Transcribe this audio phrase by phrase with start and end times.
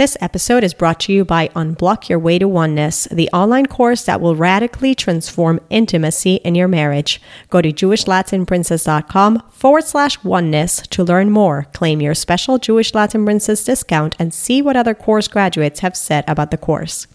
[0.00, 4.02] This episode is brought to you by Unblock Your Way to Oneness, the online course
[4.04, 7.20] that will radically transform intimacy in your marriage.
[7.50, 13.62] Go to JewishLatinPrincess.com forward slash oneness to learn more, claim your special Jewish Latin Princess
[13.62, 17.06] discount, and see what other course graduates have said about the course.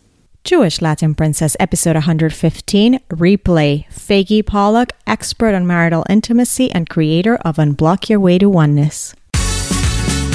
[0.44, 3.88] Jewish Latin Princess, episode 115, replay.
[3.88, 9.16] Faggy Pollock, expert on marital intimacy and creator of Unblock Your Way to Oneness.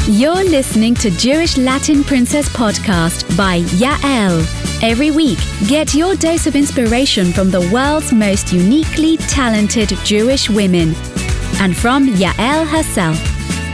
[0.08, 4.42] You're listening to Jewish Latin Princess podcast by Yael.
[4.82, 5.38] Every week,
[5.68, 10.94] get your dose of inspiration from the world's most uniquely talented Jewish women
[11.60, 13.18] and from Yael herself.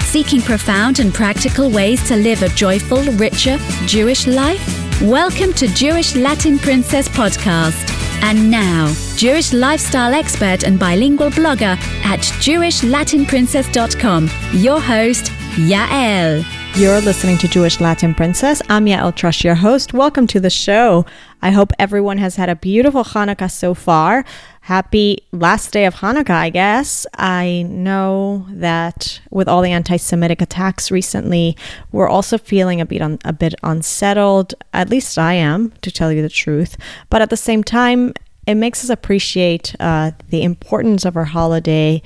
[0.02, 5.00] Seeking profound and practical ways to live a joyful, richer Jewish life?
[5.00, 7.88] Welcome to Jewish Latin Princess podcast.
[8.22, 16.44] And now, Jewish lifestyle expert and bilingual blogger at JewishLatinPrincess.com, your host, Yael.
[16.78, 18.60] You're listening to Jewish Latin Princess.
[18.68, 19.94] I'm Yael Trusch, your host.
[19.94, 21.06] Welcome to the show.
[21.40, 24.26] I hope everyone has had a beautiful Hanukkah so far.
[24.60, 27.06] Happy last day of Hanukkah, I guess.
[27.14, 31.56] I know that with all the anti-Semitic attacks recently,
[31.90, 34.54] we're also feeling a bit un- a bit unsettled.
[34.74, 36.76] At least I am, to tell you the truth.
[37.08, 38.12] But at the same time,
[38.46, 42.02] it makes us appreciate uh, the importance of our holiday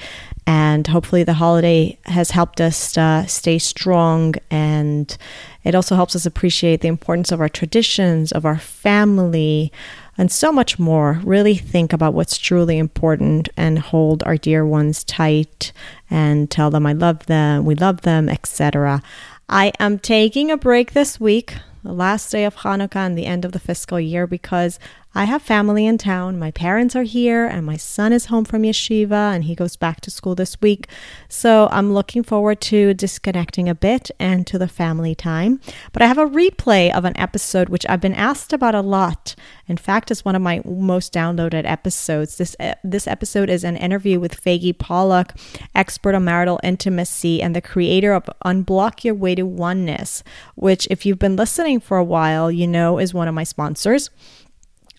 [0.46, 4.34] and hopefully the holiday has helped us uh, stay strong.
[4.50, 5.16] And
[5.64, 9.72] it also helps us appreciate the importance of our traditions of our family
[10.18, 11.20] and so much more.
[11.24, 15.72] Really think about what's truly important and hold our dear ones tight
[16.10, 19.00] and tell them i love them we love them etc
[19.48, 23.44] i am taking a break this week the last day of hanukkah and the end
[23.44, 24.78] of the fiscal year because
[25.12, 26.38] I have family in town.
[26.38, 30.00] My parents are here, and my son is home from yeshiva, and he goes back
[30.02, 30.86] to school this week.
[31.28, 35.60] So I'm looking forward to disconnecting a bit and to the family time.
[35.92, 39.34] But I have a replay of an episode which I've been asked about a lot.
[39.66, 42.36] In fact, it's one of my most downloaded episodes.
[42.36, 45.32] This uh, this episode is an interview with Faggy Pollock,
[45.74, 50.22] expert on marital intimacy and the creator of Unblock Your Way to Oneness,
[50.54, 54.10] which, if you've been listening for a while, you know is one of my sponsors.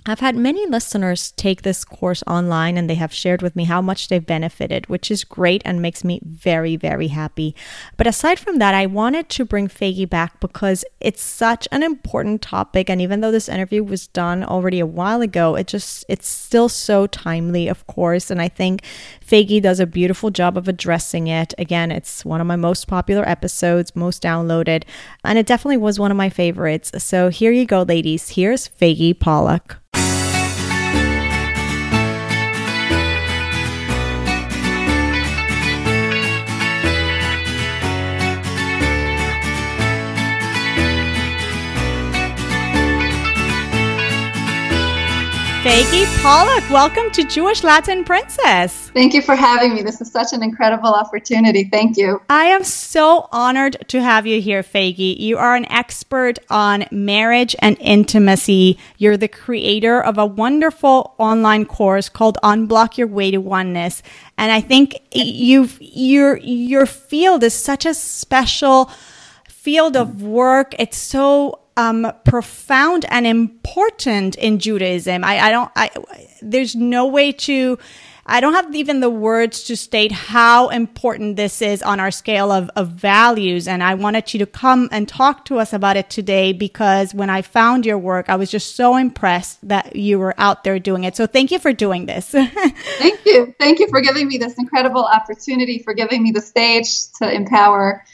[0.03, 3.83] I've had many listeners take this course online and they have shared with me how
[3.83, 7.55] much they've benefited, which is great and makes me very, very happy.
[7.97, 12.41] But aside from that, I wanted to bring Faggy back because it's such an important
[12.41, 12.89] topic.
[12.89, 16.67] And even though this interview was done already a while ago, it just, it's still
[16.67, 18.31] so timely, of course.
[18.31, 18.81] And I think
[19.23, 21.53] Faggy does a beautiful job of addressing it.
[21.59, 24.83] Again, it's one of my most popular episodes, most downloaded,
[25.23, 26.91] and it definitely was one of my favorites.
[26.97, 28.29] So here you go, ladies.
[28.29, 29.77] Here's Faggy Pollock.
[45.61, 48.89] Faggy Pollock, welcome to Jewish Latin Princess.
[48.95, 49.83] Thank you for having me.
[49.83, 51.65] This is such an incredible opportunity.
[51.65, 52.19] Thank you.
[52.29, 55.19] I am so honored to have you here, Faggy.
[55.19, 58.79] You are an expert on marriage and intimacy.
[58.97, 64.01] You're the creator of a wonderful online course called Unblock Your Way to Oneness.
[64.39, 68.89] And I think you've your your field is such a special
[69.47, 70.73] field of work.
[70.79, 75.23] It's so um, profound and important in Judaism.
[75.23, 75.89] I, I don't, I,
[76.41, 77.77] there's no way to,
[78.25, 82.51] I don't have even the words to state how important this is on our scale
[82.51, 83.67] of, of values.
[83.67, 87.29] And I wanted you to come and talk to us about it today because when
[87.29, 91.03] I found your work, I was just so impressed that you were out there doing
[91.03, 91.15] it.
[91.15, 92.29] So thank you for doing this.
[92.31, 93.55] thank you.
[93.59, 98.05] Thank you for giving me this incredible opportunity, for giving me the stage to empower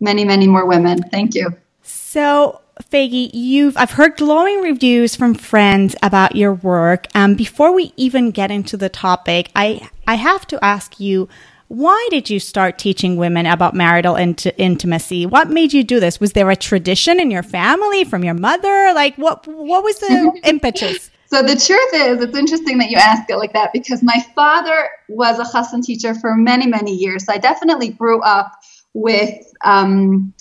[0.00, 1.02] many, many more women.
[1.02, 1.56] Thank you.
[1.82, 7.06] So, Faggy, you've I've heard glowing reviews from friends about your work.
[7.14, 11.28] Um, before we even get into the topic, I I have to ask you,
[11.68, 15.24] why did you start teaching women about marital int- intimacy?
[15.24, 16.18] What made you do this?
[16.18, 18.92] Was there a tradition in your family from your mother?
[18.92, 21.10] Like what what was the impetus?
[21.26, 24.88] So the truth is, it's interesting that you ask it like that because my father
[25.08, 27.26] was a chassan teacher for many many years.
[27.26, 28.52] So I definitely grew up
[28.94, 29.38] with.
[29.64, 30.34] Um,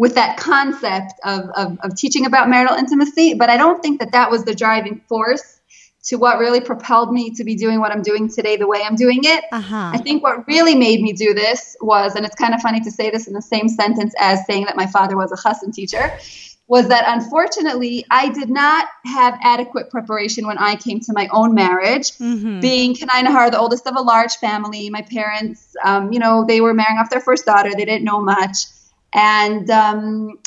[0.00, 4.12] with that concept of, of, of teaching about marital intimacy, but I don't think that
[4.12, 5.60] that was the driving force
[6.04, 8.96] to what really propelled me to be doing what I'm doing today the way I'm
[8.96, 9.44] doing it.
[9.52, 9.90] Uh-huh.
[9.92, 12.90] I think what really made me do this was, and it's kind of funny to
[12.90, 16.18] say this in the same sentence as saying that my father was a chassan teacher,
[16.66, 21.54] was that unfortunately I did not have adequate preparation when I came to my own
[21.54, 22.12] marriage.
[22.12, 22.60] Mm-hmm.
[22.60, 26.46] Being kein ayin hara, the oldest of a large family, my parents, um, you know,
[26.48, 27.68] they were marrying off their first daughter.
[27.76, 28.64] They didn't know much
[29.12, 30.38] and um,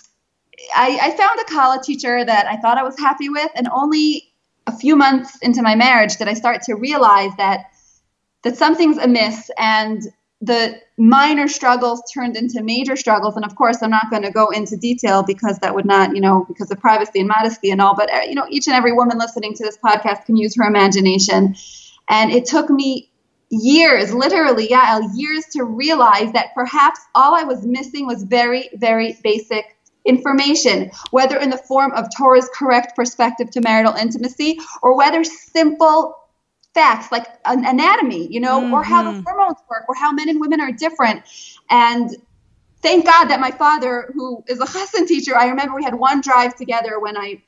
[0.76, 4.32] I, I found a Kala teacher that I thought I was happy with, and only
[4.68, 7.66] a few months into my marriage did I start to realize that
[8.44, 10.02] that something's amiss and
[10.42, 13.36] the minor struggles turned into major struggles.
[13.36, 16.22] And of course i'm not going to go into detail because that would not you
[16.22, 18.92] know because of privacy and modesty and all but uh, you know each and every
[18.92, 21.56] woman listening to this podcast can use her imagination.
[22.10, 23.10] And it took me
[23.54, 29.18] years literally yeah years to realize that perhaps all i was missing was very very
[29.24, 35.24] basic information whether in the form of torah's correct perspective to marital intimacy or whether
[35.24, 36.18] simple
[36.74, 38.74] facts like an anatomy, you know, mm-hmm.
[38.74, 39.22] or how the mm-hmm.
[39.24, 41.24] hormones work, or how men and women are different.
[41.70, 42.10] And
[42.82, 46.22] thank God that my father, who is a chassan teacher, I remember we had one
[46.22, 47.44] drive together when I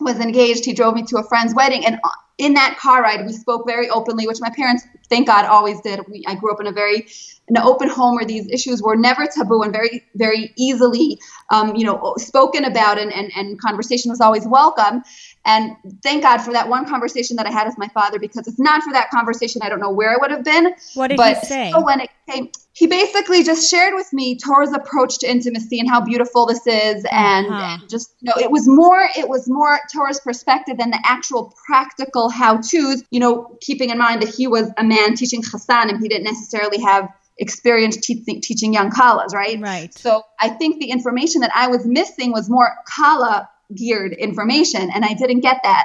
[0.00, 0.64] was engaged.
[0.64, 1.98] He drove me to a friend's wedding, and
[2.38, 6.00] in that car ride, we spoke very openly, which my parents, thank God, always did.
[6.08, 7.06] We, I grew up in a very
[7.48, 11.18] an open home where these issues were never taboo and very, very easily,
[11.50, 15.02] um, you know, spoken about and, and, and conversation was always welcome.
[15.46, 18.58] And thank God for that one conversation that I had with my father, because if
[18.58, 20.74] not for that conversation, I don't know where I would have been.
[20.94, 21.72] What did but he say?
[21.72, 26.00] when it came, he basically just shared with me Torah's approach to intimacy and how
[26.00, 27.78] beautiful this is, and, uh-huh.
[27.80, 31.54] and just you know, it was more, it was more Torah's perspective than the actual
[31.64, 33.04] practical how tos.
[33.10, 36.24] You know, keeping in mind that he was a man teaching chassan and he didn't
[36.24, 37.08] necessarily have
[37.38, 39.60] experience te- teaching young kalas, right?
[39.60, 39.96] Right.
[39.96, 45.04] So I think the information that I was missing was more kala geared information, and
[45.04, 45.84] I didn't get that.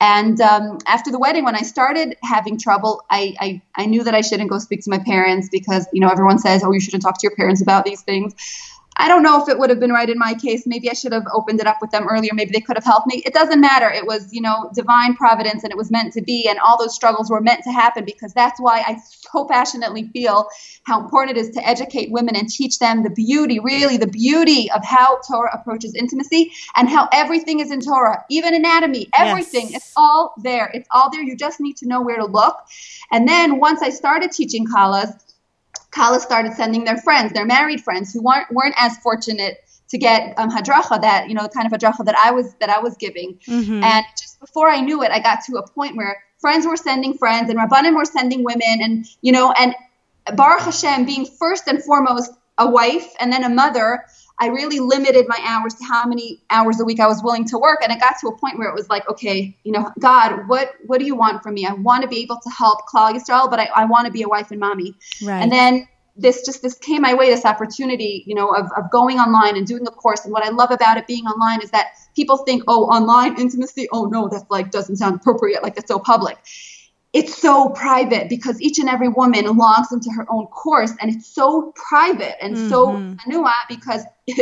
[0.00, 4.14] And um, after the wedding, when I started having trouble, I, I, I knew that
[4.14, 7.02] I shouldn't go speak to my parents because you know everyone says, oh, you shouldn't
[7.02, 8.34] talk to your parents about these things.
[9.02, 10.62] I don't know if it would have been right in my case.
[10.64, 12.30] Maybe I should have opened it up with them earlier.
[12.34, 13.20] Maybe they could have helped me.
[13.26, 13.90] It doesn't matter.
[13.90, 16.48] It was, you know, divine providence and it was meant to be.
[16.48, 20.46] And all those struggles were meant to happen because that's why I so passionately feel
[20.84, 24.70] how important it is to educate women and teach them the beauty, really the beauty
[24.70, 29.70] of how Torah approaches intimacy and how everything is in Torah, even anatomy, everything.
[29.70, 29.82] Yes.
[29.82, 30.70] It's all there.
[30.72, 31.22] It's all there.
[31.22, 32.56] You just need to know where to look.
[33.10, 35.18] And then once I started teaching Kalas,
[35.92, 39.58] Kala started sending their friends, their married friends who weren't weren't as fortunate
[39.88, 42.70] to get um, hadracha that you know the kind of hadracha that I was that
[42.70, 43.38] I was giving.
[43.46, 43.84] Mm-hmm.
[43.84, 47.16] And just before I knew it, I got to a point where friends were sending
[47.16, 49.74] friends and rabbanim were sending women, and you know, and
[50.34, 54.04] Baruch Hashem being first and foremost a wife and then a mother.
[54.42, 57.58] I really limited my hours to how many hours a week I was willing to
[57.58, 60.48] work, and it got to a point where it was like, okay, you know, God,
[60.48, 61.64] what what do you want from me?
[61.64, 64.22] I want to be able to help Klal Yisrael, but I, I want to be
[64.22, 64.94] a wife and mommy.
[65.22, 65.40] Right.
[65.40, 65.86] And then
[66.16, 69.64] this just this came my way, this opportunity, you know, of, of going online and
[69.64, 70.24] doing a course.
[70.24, 73.86] And what I love about it being online is that people think, oh, online intimacy,
[73.92, 76.36] oh no, that like doesn't sound appropriate, like that's so public
[77.12, 81.26] it's so private because each and every woman logs into her own course and it's
[81.26, 82.68] so private and mm-hmm.
[82.70, 82.86] so
[83.26, 84.04] anua because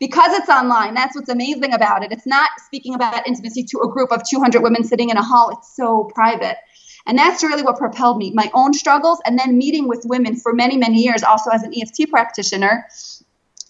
[0.00, 0.94] because it's online.
[0.94, 2.10] That's what's amazing about it.
[2.10, 5.50] It's not speaking about intimacy to a group of 200 women sitting in a hall.
[5.50, 6.56] It's so private.
[7.06, 8.32] And that's really what propelled me.
[8.32, 11.72] My own struggles and then meeting with women for many many years also as an
[11.76, 12.88] EFT practitioner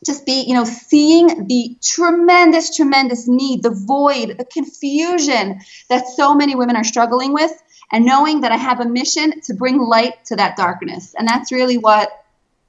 [0.05, 6.35] just be, you know, seeing the tremendous, tremendous need, the void, the confusion that so
[6.35, 7.51] many women are struggling with
[7.93, 11.15] and knowing that I have a mission to bring light to that darkness.
[11.19, 12.25] And that's really what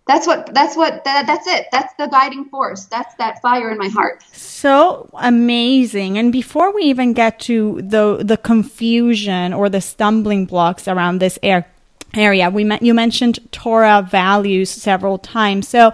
[0.07, 1.67] that's what that's what that, that's it.
[1.71, 2.85] That's the guiding force.
[2.85, 4.23] That's that fire in my heart.
[4.31, 6.17] So amazing.
[6.17, 11.37] And before we even get to the the confusion or the stumbling blocks around this
[11.43, 11.67] air,
[12.15, 15.67] area we you mentioned torah values several times.
[15.67, 15.91] So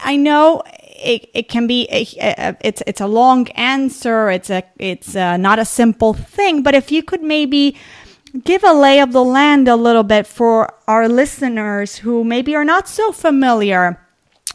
[0.00, 0.62] i know
[1.02, 4.30] it, it can be a, a, it's it's a long answer.
[4.30, 6.62] It's a it's a, not a simple thing.
[6.62, 7.76] But if you could maybe
[8.44, 12.64] give a lay of the land a little bit for our listeners who maybe are
[12.64, 13.98] not so familiar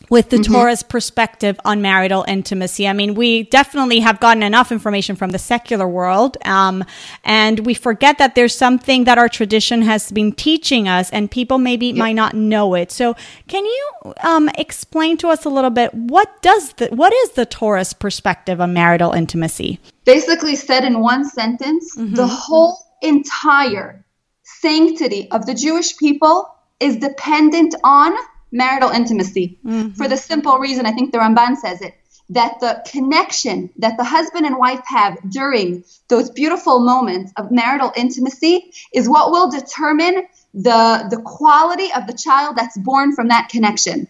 [0.09, 0.53] with the mm-hmm.
[0.53, 2.87] Torah's perspective on marital intimacy.
[2.87, 6.83] I mean, we definitely have gotten enough information from the secular world, um,
[7.23, 11.57] and we forget that there's something that our tradition has been teaching us, and people
[11.57, 11.95] maybe yep.
[11.95, 12.91] might not know it.
[12.91, 13.15] So,
[13.47, 17.45] can you um, explain to us a little bit what does the what is the
[17.45, 19.79] Torah's perspective on marital intimacy?
[20.05, 22.15] Basically, said in one sentence, mm-hmm.
[22.15, 24.05] the whole entire
[24.43, 28.15] sanctity of the Jewish people is dependent on
[28.51, 29.59] marital intimacy.
[29.65, 29.89] Mm-hmm.
[29.91, 31.93] For the simple reason, I think the Ramban says it,
[32.29, 37.91] that the connection that the husband and wife have during those beautiful moments of marital
[37.95, 43.49] intimacy is what will determine the, the quality of the child that's born from that
[43.49, 44.07] connection.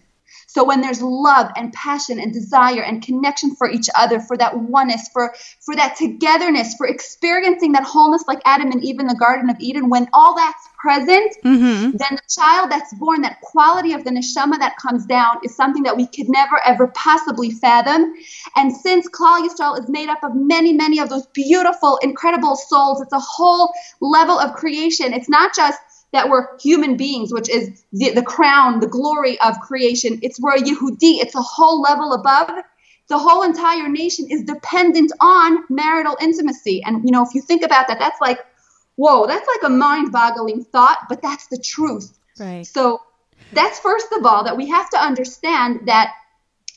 [0.58, 4.58] So when there's love and passion and desire and connection for each other, for that
[4.58, 9.14] oneness, for for that togetherness, for experiencing that wholeness like Adam and Eve in the
[9.14, 11.92] Garden of Eden, when all that's present, mm-hmm.
[11.96, 15.84] then the child that's born, that quality of the neshama that comes down, is something
[15.84, 18.16] that we could never ever possibly fathom.
[18.56, 23.00] And since Klal Yisrael is made up of many, many of those beautiful, incredible souls,
[23.00, 23.72] it's a whole
[24.02, 25.14] level of creation.
[25.14, 25.80] It's not just
[26.14, 30.20] that we're human beings, which is the, the crown, the glory of creation.
[30.22, 31.20] It's we're a Yehudi.
[31.22, 32.50] It's a whole level above.
[33.10, 36.84] The whole entire nation is dependent on marital intimacy.
[36.84, 38.40] And, you know, if you think about that, that's like,
[38.96, 42.18] whoa, that's like a mind boggling thought, but that's the truth.
[42.40, 42.66] Right.
[42.66, 43.02] So
[43.54, 46.14] that's first of all that we have to understand that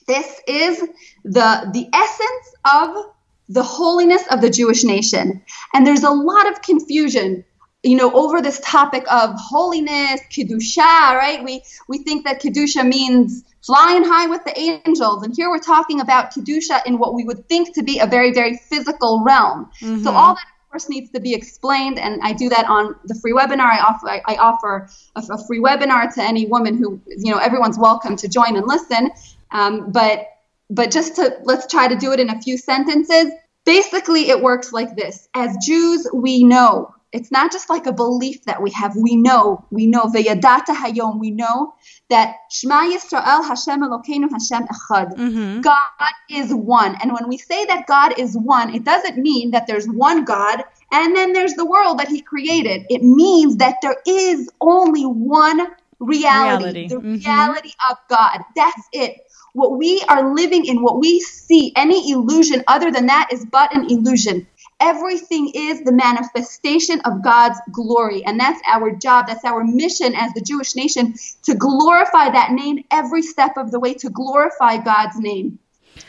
[0.06, 0.80] this is
[1.24, 3.12] the the essence of
[3.48, 5.42] the holiness of the Jewish nation.
[5.74, 7.44] And there's a lot of confusion
[7.82, 11.42] you know, over this topic of holiness, kedusha, right?
[11.42, 16.00] We we think that kedusha means flying high with the angels, and here we're talking
[16.00, 19.70] about kedusha in what we would think to be a very very physical realm.
[19.80, 20.02] Mm-hmm.
[20.02, 23.14] So all that of course needs to be explained, and I do that on the
[23.14, 23.70] free webinar.
[23.72, 27.38] I offer I, I offer a, a, free webinar to any woman who you know
[27.38, 29.10] everyone's welcome to join and listen.
[29.52, 30.28] Um, but
[30.68, 33.32] but just to let's try to do it in a few sentences.
[33.64, 38.44] Basically, it works like this: as Jews, we know it's not just like a belief
[38.44, 38.94] that we have.
[38.96, 41.74] We know, we know, v'yadata hayom, we know
[42.08, 45.16] that Shema Yisrael Hashem Elokeinu Hashem Echad.
[45.16, 45.60] Mm-hmm.
[45.60, 46.96] God is one.
[47.02, 50.62] And when we say that God is one, it doesn't mean that there's one God
[50.92, 52.86] and then there's the world that he created.
[52.88, 55.66] It means that there is only one
[55.98, 56.88] reality, reality.
[56.88, 57.14] the mm-hmm.
[57.14, 58.40] reality of God.
[58.56, 59.16] That's it.
[59.52, 63.74] What we are living in, what we see, any illusion other than that is but
[63.74, 64.46] an illusion.
[64.80, 68.24] Everything is the manifestation of God's glory.
[68.24, 69.26] And that's our job.
[69.28, 73.80] That's our mission as the Jewish nation to glorify that name every step of the
[73.80, 75.58] way, to glorify God's name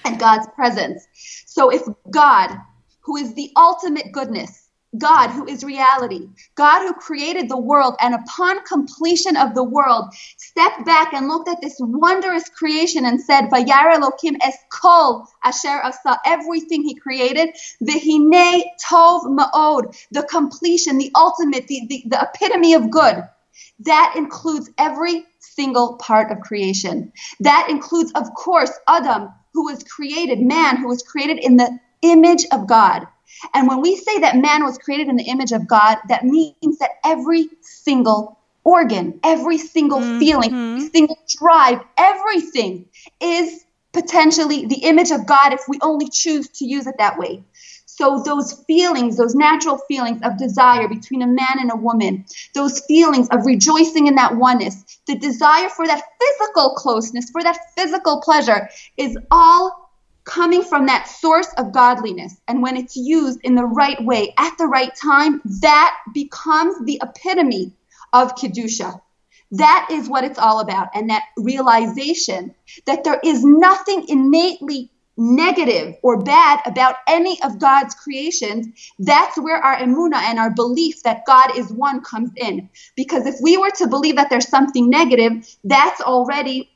[0.05, 1.05] and God's presence.
[1.45, 2.55] So if God,
[3.01, 4.61] who is the ultimate goodness,
[4.98, 10.13] God who is reality, God who created the world, and upon completion of the world,
[10.38, 15.81] stepped back and looked at this wondrous creation and said, Vayar Elokim es kol asher
[15.83, 22.74] asa, everything he created, vihine tov ma'od, the completion, the ultimate, the, the, the epitome
[22.74, 23.24] of good.
[23.81, 27.13] That includes every single part of creation.
[27.39, 32.45] That includes, of course, Adam, who was created, man who was created in the image
[32.51, 33.07] of God.
[33.53, 36.77] And when we say that man was created in the image of God, that means
[36.79, 40.19] that every single organ, every single mm-hmm.
[40.19, 42.86] feeling, every single drive, everything
[43.19, 47.43] is potentially the image of God if we only choose to use it that way.
[47.86, 52.79] So, those feelings, those natural feelings of desire between a man and a woman, those
[52.86, 58.21] feelings of rejoicing in that oneness, the desire for that physical closeness, for that physical
[58.21, 59.80] pleasure, is all
[60.31, 62.39] coming from that source of godliness.
[62.47, 67.01] And when it's used in the right way at the right time, that becomes the
[67.03, 67.73] epitome
[68.13, 69.01] of Kedusha.
[69.51, 70.88] That is what it's all about.
[70.95, 77.93] And that realization that there is nothing innately negative or bad about any of God's
[77.93, 78.67] creations,
[79.00, 82.69] that's where our emuna and our belief that God is one comes in.
[82.95, 86.71] Because if we were to believe that there's something negative, that's already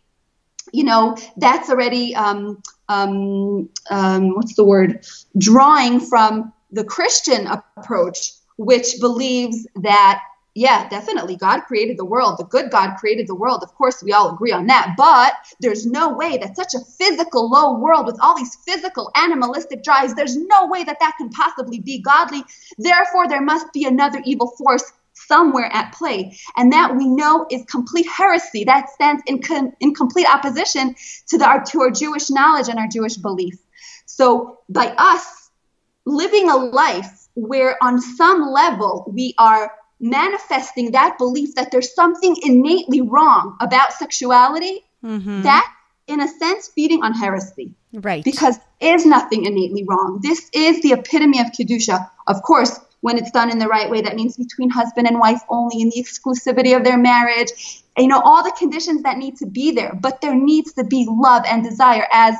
[0.71, 5.05] you know, that's already um, um, um, what's the word?
[5.37, 10.21] Drawing from the Christian approach, which believes that
[10.57, 11.35] yeah, definitely.
[11.35, 12.37] God created the world.
[12.37, 13.61] The good God created the world.
[13.61, 14.95] Of course, we all agree on that.
[14.97, 19.83] But there's no way that such a physical, low world with all these physical, animalistic
[19.83, 22.41] drives, there's no way that that can possibly be godly.
[22.77, 26.37] Therefore, there must be another evil force somewhere at play.
[26.55, 28.63] And that we know is complete heresy.
[28.65, 30.95] That stands in, com- in complete opposition
[31.29, 33.55] to, the, our, to our Jewish knowledge and our Jewish belief.
[34.05, 35.49] So by us
[36.05, 42.35] living a life where on some level we are manifesting that belief that there's something
[42.43, 45.41] innately wrong about sexuality, mm-hmm.
[45.43, 45.71] that
[46.07, 47.73] in a sense feeding on heresy.
[47.93, 48.23] Right.
[48.23, 50.19] Because is nothing innately wrong.
[50.21, 52.09] This is the epitome of Kedusha.
[52.27, 54.01] Of course, when it's done in the right way.
[54.01, 57.51] That means between husband and wife only in the exclusivity of their marriage.
[57.99, 61.05] You know, all the conditions that need to be there, but there needs to be
[61.07, 62.35] love and desire as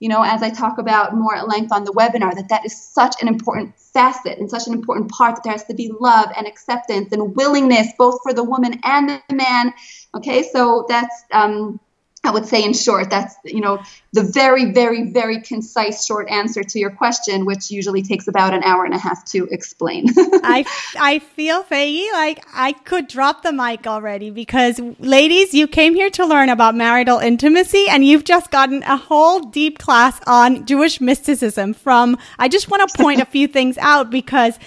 [0.00, 2.76] you know, as I talk about more at length on the webinar, that that is
[2.76, 6.28] such an important facet and such an important part that there has to be love
[6.36, 9.72] and acceptance and willingness both for the woman and the man.
[10.14, 11.80] Okay, so that's um,
[12.26, 13.80] I would say in short, that's you know
[14.12, 18.62] the very, very, very concise short answer to your question, which usually takes about an
[18.62, 20.06] hour and a half to explain.
[20.16, 20.64] I
[20.98, 26.10] I feel Faggy like I could drop the mic already because ladies, you came here
[26.10, 31.00] to learn about marital intimacy and you've just gotten a whole deep class on Jewish
[31.00, 34.58] mysticism from I just want to point a few things out because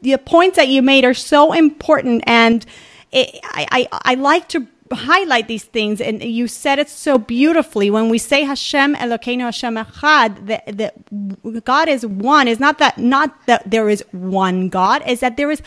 [0.00, 2.64] the points that you made are so important and
[3.12, 7.90] it, I, I, I like to highlight these things and you said it so beautifully
[7.90, 10.46] when we say Hashem Elokeinu Hashem Echad
[10.76, 12.48] that, God is one.
[12.48, 15.62] Is not that not that there is one God is that there is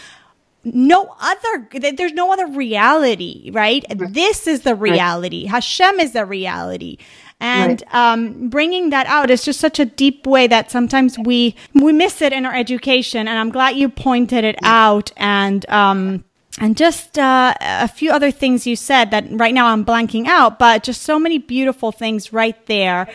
[0.64, 5.44] no other there's no other reality right, this is the reality.
[5.44, 5.52] Right.
[5.52, 6.98] Hashem is the reality.
[7.40, 8.14] And right.
[8.14, 12.22] um, bringing that out is just such a deep way that sometimes we we miss
[12.22, 15.12] it in our education and i'm glad you pointed it out.
[15.18, 16.24] And um,
[16.60, 20.58] and just uh, a few other things you said that right now I'm blanking out,
[20.58, 23.08] but just so many beautiful things right there.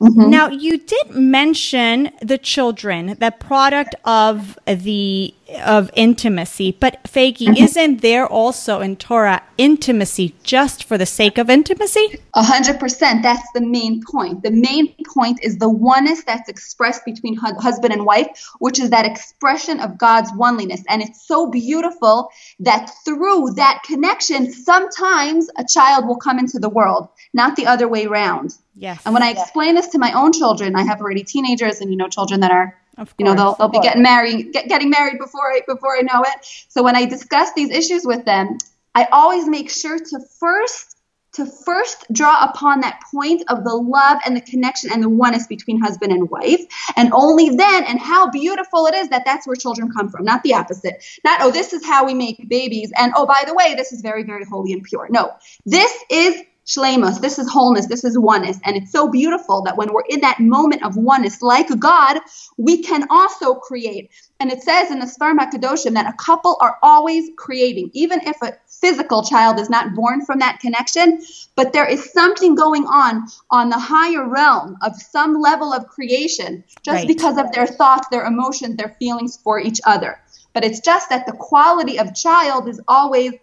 [0.00, 0.30] Mm-hmm.
[0.30, 7.64] Now, you did mention the children, the product of the of intimacy, but Fagi, mm-hmm.
[7.64, 12.20] isn't there also in Torah intimacy just for the sake of intimacy?
[12.34, 13.22] A hundred percent.
[13.22, 14.42] That's the main point.
[14.42, 18.28] The main point is the oneness that's expressed between hu- husband and wife,
[18.60, 20.82] which is that expression of God's oneliness.
[20.88, 22.30] And it's so beautiful
[22.60, 27.88] that through that connection, sometimes a child will come into the world, not the other
[27.88, 28.54] way around.
[28.80, 29.02] Yes.
[29.04, 31.98] And when I explain this to my own children, I have already teenagers and you
[31.98, 32.78] know children that are
[33.18, 36.22] you know they'll, they'll be getting married get, getting married before I before I know
[36.22, 36.66] it.
[36.68, 38.56] So when I discuss these issues with them,
[38.94, 40.96] I always make sure to first
[41.34, 45.46] to first draw upon that point of the love and the connection and the oneness
[45.46, 46.62] between husband and wife.
[46.96, 50.42] And only then and how beautiful it is that that's where children come from not
[50.42, 51.04] the opposite.
[51.22, 52.90] Not oh this is how we make babies.
[52.96, 55.06] And oh by the way this is very very holy and pure.
[55.10, 55.34] No.
[55.66, 57.20] This is shlemus.
[57.20, 57.86] This is wholeness.
[57.86, 58.58] This is oneness.
[58.64, 62.20] And it's so beautiful that when we're in that moment of oneness, like God,
[62.56, 64.10] we can also create.
[64.38, 68.40] And it says in the Sfarim HaKadoshim that a couple are always creating, even if
[68.42, 71.20] a physical child is not born from that connection,
[71.56, 76.64] but there is something going on on the higher realm of some level of creation
[76.82, 77.08] just right.
[77.08, 80.18] because of their thoughts, their emotions, their feelings for each other.
[80.52, 83.34] But it's just that the quality of child is always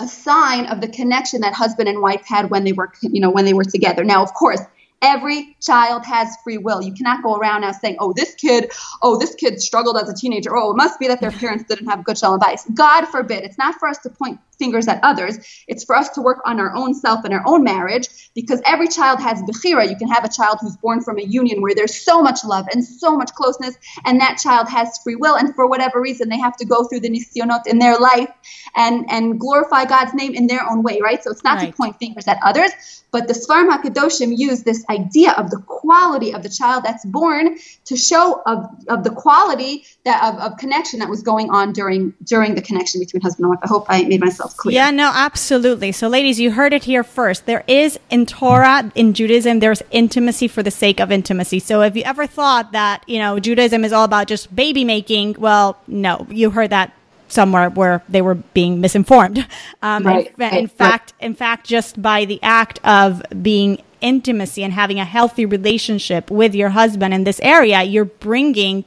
[0.00, 3.30] a sign of the connection that husband and wife had when they were you know
[3.30, 4.60] when they were together now of course
[5.00, 6.82] Every child has free will.
[6.82, 10.14] You cannot go around now saying, "Oh, this kid, oh, this kid struggled as a
[10.14, 10.56] teenager.
[10.56, 13.44] Oh, it must be that their parents didn't have good shalom advice." God forbid.
[13.44, 15.38] It's not for us to point fingers at others.
[15.66, 18.88] It's for us to work on our own self and our own marriage because every
[18.88, 19.88] child has bechira.
[19.88, 22.66] You can have a child who's born from a union where there's so much love
[22.72, 25.36] and so much closeness, and that child has free will.
[25.36, 28.30] And for whatever reason, they have to go through the nisyonot in their life
[28.74, 31.22] and and glorify God's name in their own way, right?
[31.22, 31.70] So it's not right.
[31.70, 32.72] to point fingers at others,
[33.10, 37.56] but the Sfarim HaKadoshim use this idea of the quality of the child that's born
[37.86, 42.14] to show of, of the quality that of, of connection that was going on during
[42.22, 43.60] during the connection between husband and wife.
[43.62, 44.74] I hope I made myself clear.
[44.74, 45.92] Yeah, no, absolutely.
[45.92, 47.46] So ladies, you heard it here first.
[47.46, 51.58] There is in Torah, in Judaism, there's intimacy for the sake of intimacy.
[51.58, 55.36] So if you ever thought that, you know, Judaism is all about just baby making,
[55.38, 56.92] well, no, you heard that
[57.28, 59.46] somewhere where they were being misinformed.
[59.80, 60.32] Um, right.
[60.38, 65.04] in, in fact, in fact, just by the act of being intimacy and having a
[65.04, 68.84] healthy relationship with your husband in this area, you're bringing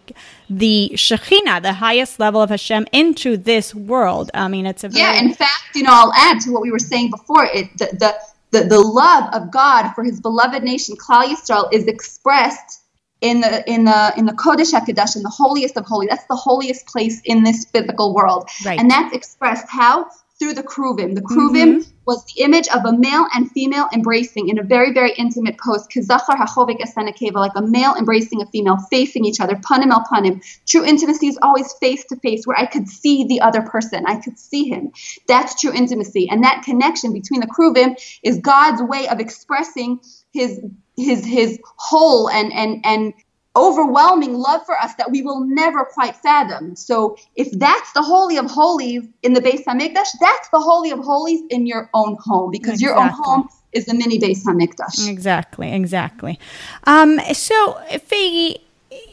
[0.49, 4.31] the Shekhinah, the highest level of Hashem, into this world.
[4.33, 5.13] I mean, it's a very- yeah.
[5.21, 7.45] In fact, you know, I'll add to what we were saying before.
[7.45, 8.15] It the the
[8.51, 12.80] the, the love of God for His beloved nation, Klal Yisrael, is expressed
[13.21, 16.07] in the in the in the Kodesh Hakadosh, in the holiest of holy.
[16.07, 18.79] That's the holiest place in this physical world, right.
[18.79, 21.13] and that's expressed how through the kruvim.
[21.13, 21.91] The kruvim mm-hmm.
[22.05, 25.87] was the image of a male and female embracing in a very very intimate pose.
[25.87, 30.43] Kizachar hachovik esenekeva, like a male embracing a female, facing each other, panim el panim.
[30.65, 34.19] True intimacy is always face to face, where I could see the other person, I
[34.19, 34.91] could see him.
[35.27, 39.99] That's true intimacy, and that connection between the kruvim is God's way of expressing
[40.31, 40.59] his
[40.97, 43.13] his his whole and and and
[43.55, 46.75] overwhelming love for us that we will never quite fathom.
[46.75, 50.99] So if that's the holy of holies in the Beis Hamikdash, that's the holy of
[50.99, 52.85] holies in your own home because exactly.
[52.85, 55.09] your own home is the mini Beis Hamikdash.
[55.09, 56.39] Exactly, exactly.
[56.85, 58.59] Um, so Fagi,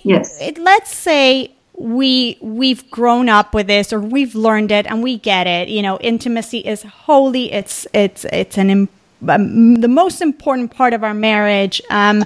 [0.02, 5.00] yes, it, let's say we we've grown up with this or we've learned it and
[5.00, 8.88] we get it you know intimacy is holy it's it's it's an
[9.26, 11.80] um, the most important part of our marriage.
[11.90, 12.24] Um,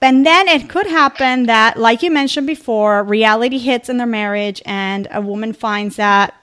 [0.00, 4.60] and then it could happen that, like you mentioned before, reality hits in their marriage,
[4.66, 6.34] and a woman finds that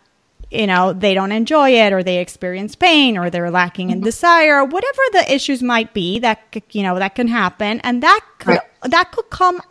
[0.51, 4.65] you know, they don't enjoy it or they experience pain or they're lacking in desire,
[4.65, 6.39] whatever the issues might be that,
[6.71, 7.79] you know, that can happen.
[7.79, 8.59] And that could.
[8.83, 9.61] That could come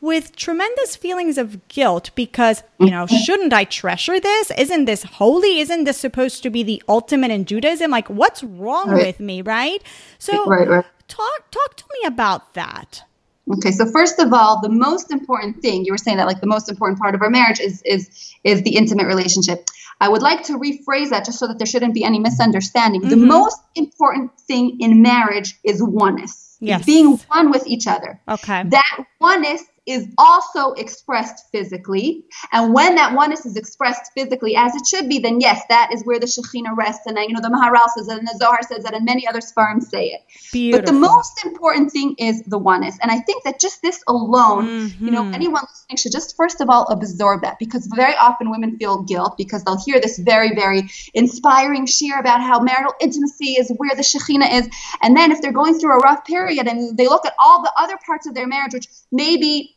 [0.00, 3.16] with tremendous feelings of guilt because, you know, mm-hmm.
[3.16, 4.50] shouldn't I treasure this?
[4.56, 5.60] Isn't this holy?
[5.60, 7.90] Isn't this supposed to be the ultimate in Judaism?
[7.90, 9.06] Like, what's wrong Right.
[9.06, 9.82] with me, right?
[10.18, 10.84] So, Right, right.
[11.08, 13.04] talk talk to me about that.
[13.52, 16.46] Okay, so first of all, the most important thing you were saying that like the
[16.46, 19.64] most important part of our marriage is is is the intimate relationship.
[20.00, 23.02] I would like to rephrase that just so that there shouldn't be any misunderstanding.
[23.02, 23.26] The mm-hmm.
[23.26, 26.49] most important thing in marriage is oneness.
[26.60, 26.84] Yes.
[26.84, 28.20] being one with each other.
[28.28, 28.64] Okay.
[28.64, 32.24] That oneness is also expressed physically.
[32.52, 36.04] And when that oneness is expressed physically as it should be, then yes, that is
[36.04, 37.06] where the Shekhinah rests.
[37.06, 39.26] And uh, you know, the Maharal says it, and the Zohar says it, and many
[39.26, 40.20] other Sfarim say it.
[40.52, 40.80] Beautiful.
[40.80, 42.98] But the most important thing is the oneness.
[43.02, 45.04] And I think that just this alone, mm-hmm.
[45.04, 45.64] you know, anyone
[45.96, 49.82] should just first of all absorb that because very often women feel guilt because they'll
[49.84, 54.68] hear this very, very inspiring shiur about how marital intimacy is where the Shekhinah is.
[55.02, 57.72] And then if they're going through a rough period and they look at all the
[57.76, 59.76] other parts of their marriage, which maybe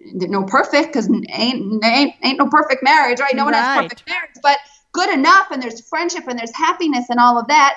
[0.00, 3.34] no perfect because ain't, ain't ain't no perfect marriage, right?
[3.34, 4.58] No one has perfect marriage, but
[4.92, 7.76] good enough, and there's friendship and there's happiness and all of that.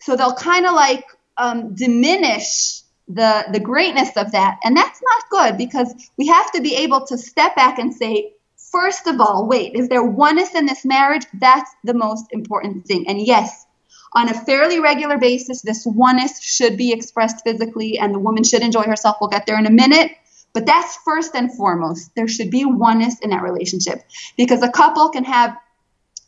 [0.00, 1.04] So they'll kind of like
[1.36, 2.79] um, diminish
[3.14, 7.06] the the greatness of that, and that's not good because we have to be able
[7.06, 8.32] to step back and say,
[8.70, 11.26] first of all, wait, is there oneness in this marriage?
[11.34, 13.66] That's the most important thing, and yes.
[14.12, 18.62] On a fairly regular basis, this oneness should be expressed physically, and the woman should
[18.62, 19.18] enjoy herself.
[19.20, 20.10] We'll get there in a minute.
[20.52, 22.10] But that's first and foremost.
[22.16, 24.02] There should be oneness in that relationship
[24.36, 25.56] because a couple can have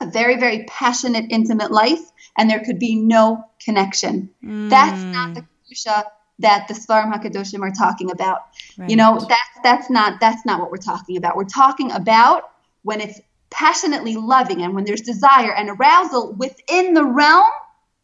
[0.00, 2.00] a very, very passionate, intimate life,
[2.38, 4.30] and there could be no connection.
[4.42, 5.46] That's not the mm.
[5.68, 6.04] kedusha
[6.42, 8.42] that the Sfarim Hakadoshim are talking about.
[8.86, 11.36] You know, that's that's not that's not what we're talking about.
[11.36, 12.50] We're talking about
[12.82, 17.50] when it's passionately loving and when there's desire and arousal within the realm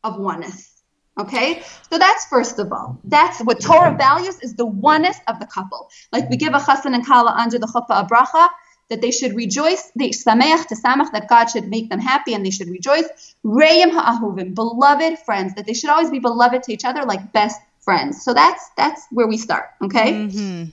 [0.05, 0.83] of oneness.
[1.19, 2.99] Okay, so that's first of all.
[3.05, 5.91] That's what Torah values is the oneness of the couple.
[6.13, 8.49] Like we give a chassan and kala under the chuppah a bracha
[8.89, 12.51] that they should rejoice, they sameach tesamach that God should make them happy and they
[12.51, 13.35] should rejoice.
[13.43, 17.61] Reim ha'ahuvim, beloved friends, that they should always be beloved to each other like best
[17.89, 18.23] friends.
[18.23, 19.71] So that's that's where we start.
[19.83, 20.13] Okay.
[20.13, 20.65] Mm-hmm.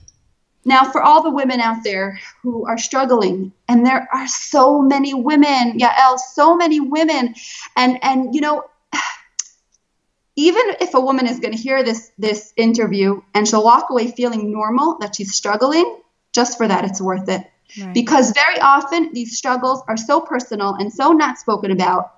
[0.66, 5.14] Now, for all the women out there who are struggling, and there are so many
[5.14, 7.34] women, Yael, so many women,
[7.74, 8.64] and and you know,
[10.36, 14.10] even if a woman is going to hear this this interview and she'll walk away
[14.10, 15.88] feeling normal that she's struggling,
[16.34, 17.42] just for that, it's worth it.
[17.80, 17.94] Right.
[17.94, 22.12] Because very often these struggles are so personal and so not spoken about.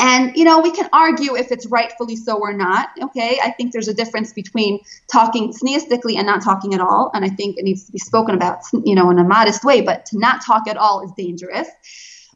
[0.00, 2.90] And, you know, we can argue if it's rightfully so or not.
[3.02, 3.40] Okay.
[3.42, 4.80] I think there's a difference between
[5.12, 7.10] talking sneistically and not talking at all.
[7.14, 9.80] And I think it needs to be spoken about, you know, in a modest way,
[9.80, 11.68] but to not talk at all is dangerous.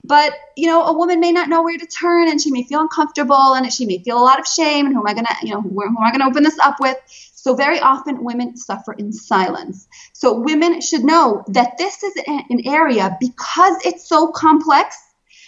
[0.04, 2.80] But, you know, a woman may not know where to turn and she may feel
[2.80, 4.86] uncomfortable and she may feel a lot of shame.
[4.86, 6.42] And who am I going to, you know, who, who am I going to open
[6.42, 6.96] this up with?
[7.42, 9.86] So very often women suffer in silence.
[10.12, 14.96] So women should know that this is an an area because it's so complex,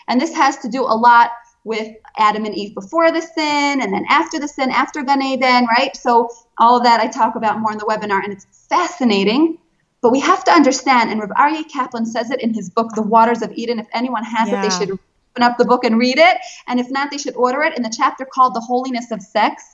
[0.08, 1.30] and this has to do a lot
[1.64, 5.66] with Adam and Eve before the sin, and then after the sin, after Gan Eden,
[5.66, 5.96] right?
[5.96, 9.58] So all of that I talk about more in the webinar, and it's fascinating.
[10.02, 13.00] But we have to understand, and Rav Aryeh Kaplan says it in his book, The
[13.00, 13.78] Waters of Eden.
[13.78, 16.36] If anyone has it, they should open up the book and read it.
[16.66, 19.64] And if not, they should order it in the chapter called The Holiness of Sex.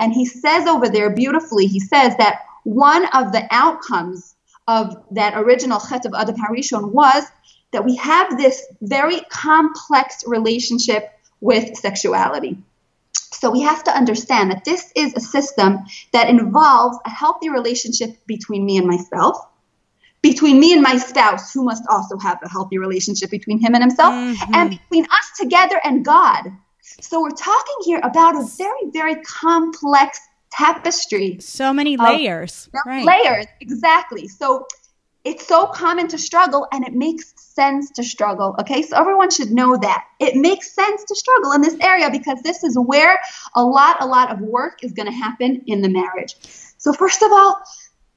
[0.00, 4.34] And he says over there beautifully, he says that one of the outcomes
[4.66, 7.24] of that original Chet of Adam Harishon was
[7.70, 12.58] that we have this very complex relationship with sexuality.
[13.14, 15.80] So we have to understand that this is a system
[16.12, 19.36] that involves a healthy relationship between me and myself,
[20.22, 23.82] between me and my spouse, who must also have a healthy relationship between him and
[23.82, 24.54] himself, mm-hmm.
[24.54, 26.44] and between us together and God.
[27.00, 30.20] So we're talking here about a very, very complex
[30.50, 32.68] tapestry So many layers.
[32.86, 33.04] right.
[33.04, 34.28] Layers, exactly.
[34.28, 34.66] So
[35.24, 38.54] it's so common to struggle and it makes sense to struggle.
[38.60, 40.04] Okay, so everyone should know that.
[40.20, 43.18] It makes sense to struggle in this area because this is where
[43.56, 46.36] a lot, a lot of work is going to happen in the marriage.
[46.78, 47.60] So, first of all,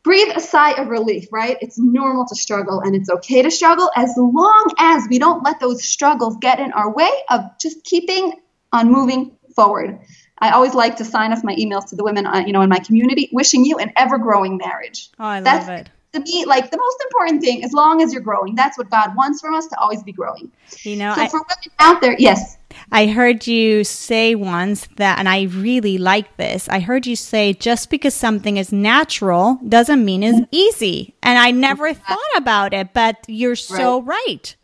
[0.03, 1.57] breathe a sigh of relief, right?
[1.61, 5.59] It's normal to struggle and it's okay to struggle as long as we don't let
[5.59, 8.33] those struggles get in our way of just keeping
[8.71, 9.99] on moving forward.
[10.37, 12.69] I always like to sign off my emails to the women, uh, you know, in
[12.69, 15.09] my community, wishing you an ever-growing marriage.
[15.19, 15.89] Oh, I That's love it.
[16.13, 17.63] To me like the most important thing.
[17.63, 20.51] As long as you're growing, that's what God wants from us to always be growing.
[20.83, 22.57] You know, So I, for women out there, yes,
[22.91, 26.67] I heard you say once that, and I really like this.
[26.69, 30.55] I heard you say just because something is natural doesn't mean it's mm-hmm.
[30.55, 31.15] easy.
[31.21, 34.55] And I never thought about it, but you're so right.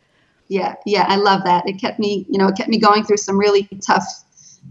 [0.48, 1.68] Yeah, yeah, I love that.
[1.68, 4.04] It kept me, you know, it kept me going through some really tough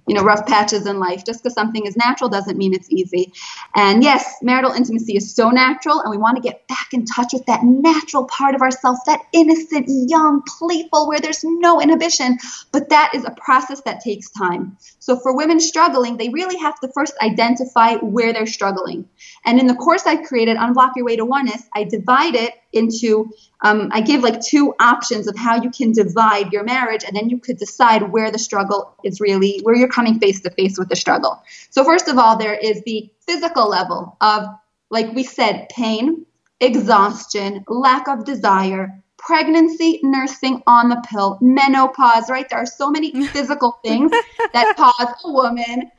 [0.07, 1.25] you know, rough patches in life.
[1.25, 3.33] Just because something is natural doesn't mean it's easy.
[3.75, 7.33] And yes, marital intimacy is so natural, and we want to get back in touch
[7.33, 12.37] with that natural part of ourselves, that innocent, young, playful, where there's no inhibition.
[12.71, 14.77] But that is a process that takes time.
[14.99, 19.07] So for women struggling, they really have to first identify where they're struggling.
[19.45, 23.31] And in the course I created, Unblock Your Way to Oneness, I divide it into
[23.61, 27.29] um, I give like two options of how you can divide your marriage, and then
[27.29, 30.89] you could decide where the struggle is really, where you're coming face to face with
[30.89, 31.41] the struggle.
[31.69, 34.47] So, first of all, there is the physical level of,
[34.91, 36.25] like we said, pain,
[36.59, 42.47] exhaustion, lack of desire, pregnancy, nursing on the pill, menopause, right?
[42.49, 44.11] There are so many physical things
[44.53, 45.91] that cause a woman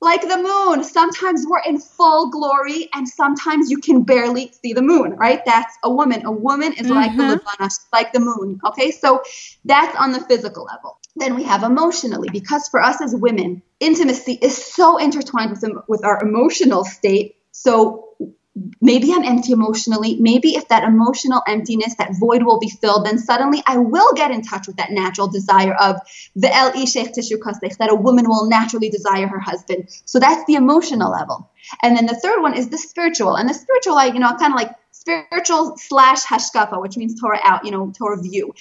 [0.00, 0.84] like the moon.
[0.84, 5.42] Sometimes we're in full glory and sometimes you can barely see the moon, right?
[5.44, 6.24] That's a woman.
[6.26, 6.92] A woman is mm-hmm.
[6.92, 8.60] like the Levana, like the moon.
[8.66, 9.22] Okay, so
[9.64, 10.98] that's on the physical level.
[11.16, 16.04] Then we have emotionally, because for us as women, intimacy is so intertwined with, with
[16.04, 17.36] our emotional state.
[17.52, 18.05] So
[18.80, 20.16] maybe I'm empty emotionally.
[20.18, 24.30] Maybe if that emotional emptiness, that void will be filled, then suddenly I will get
[24.30, 25.96] in touch with that natural desire of
[26.34, 29.88] the el that a woman will naturally desire her husband.
[30.04, 31.50] So that's the emotional level.
[31.82, 33.36] And then the third one is the spiritual.
[33.36, 37.40] And the spiritual, like, you know, kind of like spiritual slash hashkafa, which means Torah
[37.42, 38.54] out, you know, Torah view.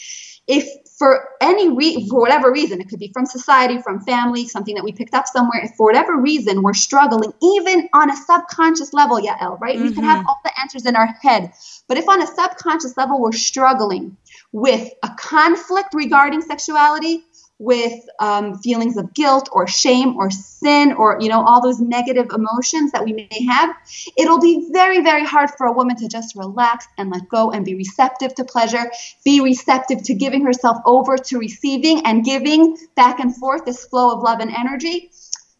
[0.47, 4.75] If for any re- for whatever reason, it could be from society, from family, something
[4.75, 5.62] that we picked up somewhere.
[5.63, 9.75] If for whatever reason we're struggling, even on a subconscious level, Yael, right?
[9.75, 9.88] Mm-hmm.
[9.88, 11.51] We can have all the answers in our head,
[11.88, 14.17] but if on a subconscious level we're struggling
[14.51, 17.23] with a conflict regarding sexuality,
[17.57, 22.27] with um, feelings of guilt or shame or sin or you know all those negative
[22.33, 23.73] emotions that we may have
[24.17, 27.63] it'll be very very hard for a woman to just relax and let go and
[27.63, 28.91] be receptive to pleasure
[29.23, 34.15] be receptive to giving herself over to receiving and giving back and forth this flow
[34.15, 35.11] of love and energy.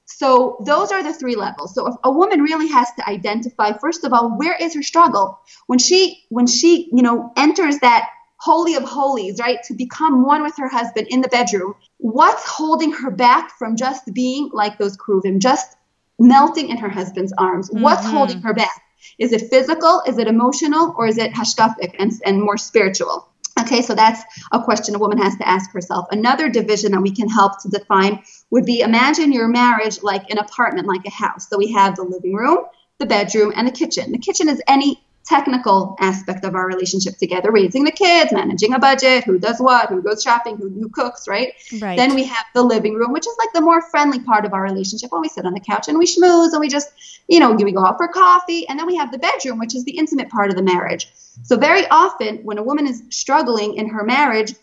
[0.06, 1.76] So those are the three levels.
[1.76, 5.40] So if a woman really has to identify first of all where is her struggle?
[5.68, 8.10] When she when she you know enters that
[8.46, 9.58] holy of holies, right?
[9.64, 11.74] To become one with her husband in the bedroom.
[11.98, 15.76] What's holding her back from just being like those Kruvim, just
[16.20, 17.70] melting in her husband's arms?
[17.70, 17.82] Mm-hmm.
[17.82, 18.82] What's holding her back?
[19.18, 20.04] Is it physical?
[20.08, 20.94] Is it emotional?
[20.96, 23.28] Or is it hashkafic and, and more spiritual?
[23.60, 26.06] Okay, so that's a question a woman has to ask herself.
[26.12, 30.38] Another division that we can help to define would be imagine your marriage like an
[30.38, 31.50] apartment, like a house.
[31.50, 32.60] So we have the living room,
[33.00, 34.12] the bedroom, and the kitchen.
[34.12, 38.80] The kitchen is any technical aspect of our relationship together raising the kids managing a
[38.80, 41.54] budget who does what who goes shopping who, who cooks right?
[41.82, 41.98] right.
[41.98, 44.62] Then we have the living room which is like the more friendly part of our
[44.62, 46.90] relationship when we sit on the couch and we schmooze and we just
[47.28, 48.68] you know we go out for coffee.
[48.68, 51.08] And then we have the bedroom which is the intimate part of the marriage.
[51.44, 54.54] So very often when a woman is struggling in her marriage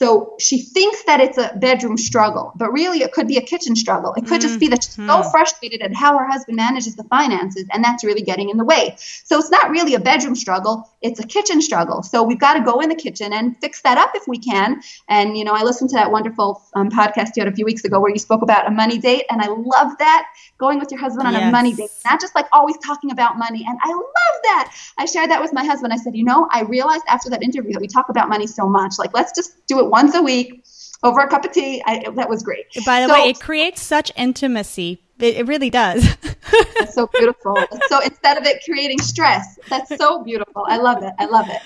[0.00, 3.76] so she thinks that it's a bedroom struggle, but really it could be a kitchen
[3.76, 4.14] struggle.
[4.14, 4.48] It could mm-hmm.
[4.48, 5.30] just be that she's so mm-hmm.
[5.30, 8.96] frustrated at how her husband manages the finances, and that's really getting in the way.
[8.98, 12.02] So it's not really a bedroom struggle, it's a kitchen struggle.
[12.02, 14.80] So we've got to go in the kitchen and fix that up if we can.
[15.06, 17.84] And, you know, I listened to that wonderful um, podcast you had a few weeks
[17.84, 20.26] ago where you spoke about a money date, and I love that
[20.60, 21.42] going with your husband on yes.
[21.42, 23.64] a money date, not just like always talking about money.
[23.66, 24.76] And I love that.
[24.98, 25.92] I shared that with my husband.
[25.92, 28.68] I said, you know, I realized after that interview that we talk about money so
[28.68, 28.94] much.
[28.98, 30.64] Like, let's just do it once a week
[31.02, 31.82] over a cup of tea.
[31.84, 32.66] I, that was great.
[32.84, 35.00] By the so, way, it creates such intimacy.
[35.18, 36.16] It, it really does.
[36.78, 37.56] that's so beautiful.
[37.88, 40.64] So instead of it creating stress, that's so beautiful.
[40.68, 41.12] I love it.
[41.18, 41.62] I love it.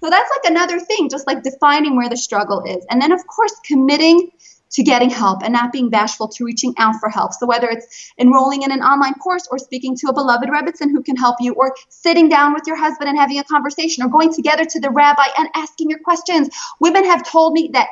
[0.00, 2.86] So that's like another thing, just like defining where the struggle is.
[2.90, 4.30] And then, of course, committing
[4.70, 7.32] to getting help and not being bashful to reaching out for help.
[7.32, 11.02] So whether it's enrolling in an online course or speaking to a beloved Rebbitzin who
[11.02, 14.32] can help you or sitting down with your husband and having a conversation or going
[14.32, 16.48] together to the rabbi and asking your questions.
[16.80, 17.88] Women have told me that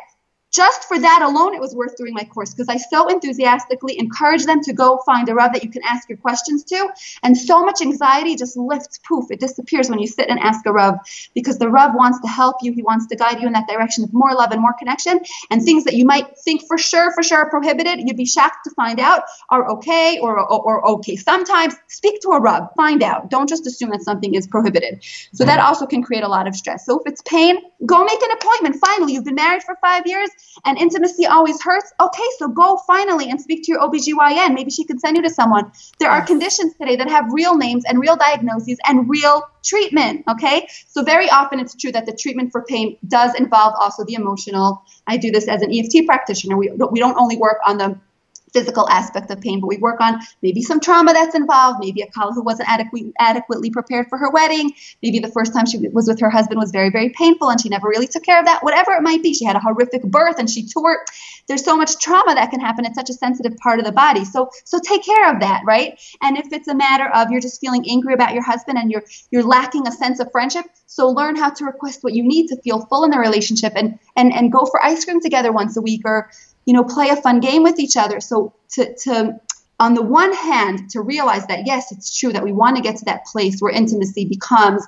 [0.56, 4.46] just for that alone, it was worth doing my course because I so enthusiastically encourage
[4.46, 6.88] them to go find a Rav that you can ask your questions to.
[7.22, 10.72] And so much anxiety just lifts, poof, it disappears when you sit and ask a
[10.72, 10.94] Rav
[11.34, 12.72] because the Rav wants to help you.
[12.72, 15.20] He wants to guide you in that direction of more love and more connection.
[15.50, 18.64] And things that you might think for sure, for sure are prohibited, you'd be shocked
[18.64, 21.16] to find out are okay or, or, or okay.
[21.16, 23.28] Sometimes speak to a Rav, find out.
[23.28, 25.04] Don't just assume that something is prohibited.
[25.34, 26.86] So that also can create a lot of stress.
[26.86, 28.76] So if it's pain, go make an appointment.
[28.76, 30.30] Finally, you've been married for five years
[30.64, 31.92] and intimacy always hurts.
[32.00, 34.54] Okay, so go finally and speak to your OBGYN.
[34.54, 35.72] Maybe she could send you to someone.
[35.98, 40.24] There are conditions today that have real names and real diagnoses and real treatment.
[40.28, 44.14] Okay, so very often it's true that the treatment for pain does involve also the
[44.14, 44.82] emotional.
[45.06, 46.56] I do this as an EFT practitioner.
[46.56, 47.98] We, we don't only work on the
[48.56, 52.10] physical aspect of pain, but we work on maybe some trauma that's involved, maybe a
[52.10, 56.08] kala who wasn't adequately adequately prepared for her wedding, maybe the first time she was
[56.08, 58.64] with her husband was very very painful and she never really took care of that.
[58.64, 61.04] Whatever it might be, she had a horrific birth and she tore.
[61.48, 62.86] There's so much trauma that can happen.
[62.86, 64.24] It's such a sensitive part of the body.
[64.24, 66.00] So so take care of that, right?
[66.22, 69.04] And if it's a matter of you're just feeling angry about your husband and you're
[69.30, 72.56] you're lacking a sense of friendship, so learn how to request what you need to
[72.62, 75.82] feel full in the relationship and and and go for ice cream together once a
[75.82, 76.30] week or
[76.65, 78.19] you know, play a fun game with each other.
[78.19, 79.39] So to, to
[79.79, 82.97] on the one hand, to realize that yes, it's true that we want to get
[82.97, 84.85] to that place where intimacy becomes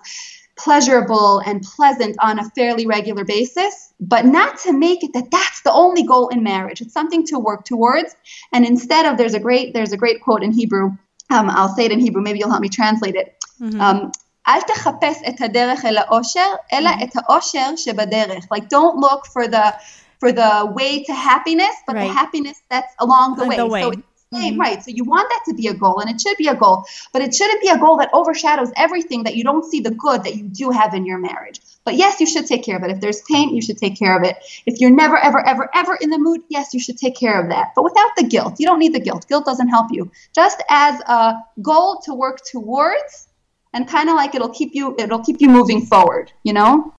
[0.56, 5.62] pleasurable and pleasant on a fairly regular basis, but not to make it that that's
[5.64, 6.80] the only goal in marriage.
[6.80, 8.16] It's something to work towards.
[8.52, 10.92] And instead of there's a great there's a great quote in Hebrew.
[11.30, 12.22] Um, I'll say it in Hebrew.
[12.22, 13.36] Maybe you'll help me translate it.
[13.60, 13.82] Mm-hmm.
[13.82, 14.12] Um,
[14.48, 18.44] אל תחפש את הדרך אל האושר, אלא את האושר שבדרך.
[18.52, 19.74] Like, don't look for the
[20.21, 22.09] for the way to happiness, but right.
[22.09, 23.57] the happiness that's along the way.
[23.57, 23.83] The way.
[23.83, 23.93] So
[24.35, 24.61] mm-hmm.
[24.61, 24.83] right.
[24.83, 27.23] So you want that to be a goal, and it should be a goal, but
[27.23, 30.37] it shouldn't be a goal that overshadows everything that you don't see the good that
[30.37, 31.61] you do have in your marriage.
[31.85, 32.91] But yes, you should take care of it.
[32.91, 34.37] If there's pain, you should take care of it.
[34.67, 37.49] If you're never, ever, ever, ever in the mood, yes, you should take care of
[37.49, 37.73] that.
[37.75, 38.57] But without the guilt.
[38.59, 39.27] You don't need the guilt.
[39.27, 40.11] Guilt doesn't help you.
[40.35, 43.29] Just as a goal to work towards,
[43.73, 46.31] and kind of like it'll keep you, it'll keep you moving forward.
[46.43, 46.93] You know.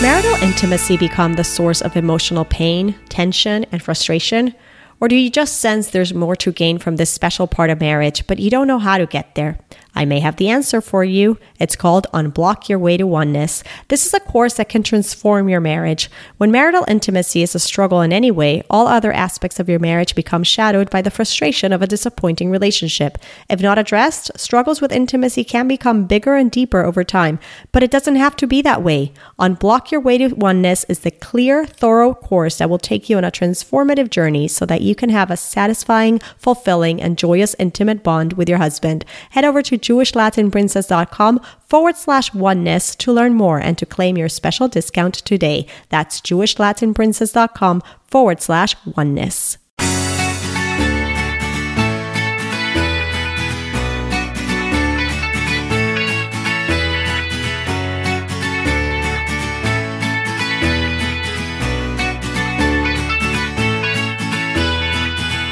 [0.00, 4.54] Marital intimacy become the source of emotional pain, tension, and frustration?
[5.00, 8.26] Or do you just sense there's more to gain from this special part of marriage,
[8.26, 9.58] but you don't know how to get there?
[9.94, 11.38] I may have the answer for you.
[11.58, 13.64] It's called Unblock Your Way to Oneness.
[13.88, 16.08] This is a course that can transform your marriage.
[16.36, 20.14] When marital intimacy is a struggle in any way, all other aspects of your marriage
[20.14, 23.18] become shadowed by the frustration of a disappointing relationship.
[23.50, 27.40] If not addressed, struggles with intimacy can become bigger and deeper over time,
[27.72, 29.12] but it doesn't have to be that way.
[29.40, 33.24] Unblock Your Way to Oneness is the clear, thorough course that will take you on
[33.24, 38.34] a transformative journey so that you can have a satisfying, fulfilling, and joyous intimate bond
[38.34, 39.04] with your husband.
[39.30, 44.68] Head over to jewishlatinprincess.com forward slash oneness to learn more and to claim your special
[44.68, 45.66] discount today.
[45.88, 49.58] That's jewishlatinprincess.com forward slash oneness.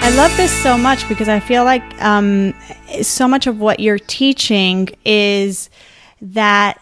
[0.07, 2.55] I love this so much because I feel like um,
[3.03, 5.69] so much of what you're teaching is
[6.23, 6.81] that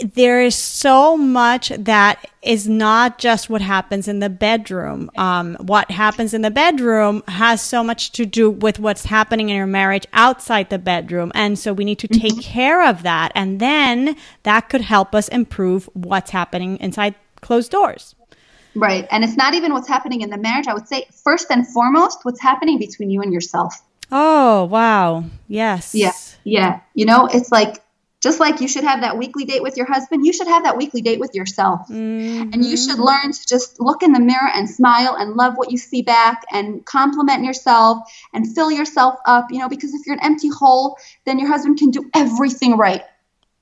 [0.00, 5.10] there is so much that is not just what happens in the bedroom.
[5.16, 9.56] Um, what happens in the bedroom has so much to do with what's happening in
[9.56, 11.32] your marriage outside the bedroom.
[11.34, 12.40] And so we need to take mm-hmm.
[12.42, 13.32] care of that.
[13.34, 18.14] And then that could help us improve what's happening inside closed doors.
[18.74, 19.06] Right.
[19.10, 20.66] And it's not even what's happening in the marriage.
[20.66, 23.74] I would say, first and foremost, what's happening between you and yourself.
[24.10, 25.24] Oh, wow.
[25.48, 25.94] Yes.
[25.94, 26.12] Yeah.
[26.44, 26.80] Yeah.
[26.94, 27.82] You know, it's like,
[28.22, 30.76] just like you should have that weekly date with your husband, you should have that
[30.76, 31.88] weekly date with yourself.
[31.88, 32.52] Mm-hmm.
[32.52, 35.72] And you should learn to just look in the mirror and smile and love what
[35.72, 37.98] you see back and compliment yourself
[38.32, 41.78] and fill yourself up, you know, because if you're an empty hole, then your husband
[41.78, 43.02] can do everything right.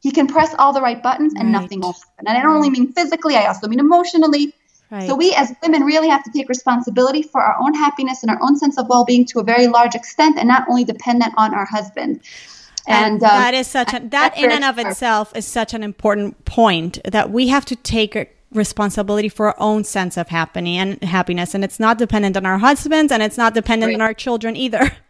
[0.00, 1.62] He can press all the right buttons and right.
[1.62, 2.26] nothing will happen.
[2.26, 4.52] And I don't only mean physically, I also mean emotionally,
[4.90, 5.06] Right.
[5.06, 8.42] So we as women really have to take responsibility for our own happiness and our
[8.42, 11.64] own sense of well-being to a very large extent, and not only dependent on our
[11.64, 12.20] husband.
[12.86, 16.44] And, um, that is such a, that in and of itself is such an important
[16.44, 21.54] point that we have to take responsibility for our own sense of happening and happiness,
[21.54, 23.94] and it's not dependent on our husbands, and it's not dependent right.
[23.94, 24.90] on our children either.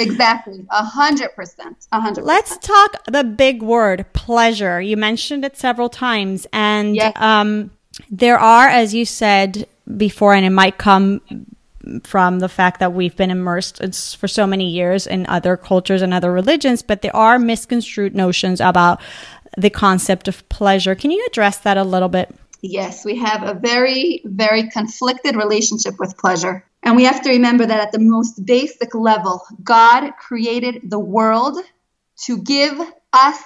[0.00, 2.24] Exactly, a hundred percent, a hundred.
[2.24, 4.80] Let's talk the big word pleasure.
[4.80, 7.12] You mentioned it several times, and yes.
[7.14, 7.70] um,
[8.10, 11.20] there are, as you said before, and it might come
[12.04, 16.12] from the fact that we've been immersed for so many years in other cultures and
[16.12, 19.00] other religions, but there are misconstrued notions about
[19.56, 20.94] the concept of pleasure.
[20.94, 22.34] Can you address that a little bit?
[22.62, 26.64] Yes, we have a very, very conflicted relationship with pleasure.
[26.82, 31.58] And we have to remember that at the most basic level, God created the world
[32.24, 32.78] to give
[33.12, 33.38] us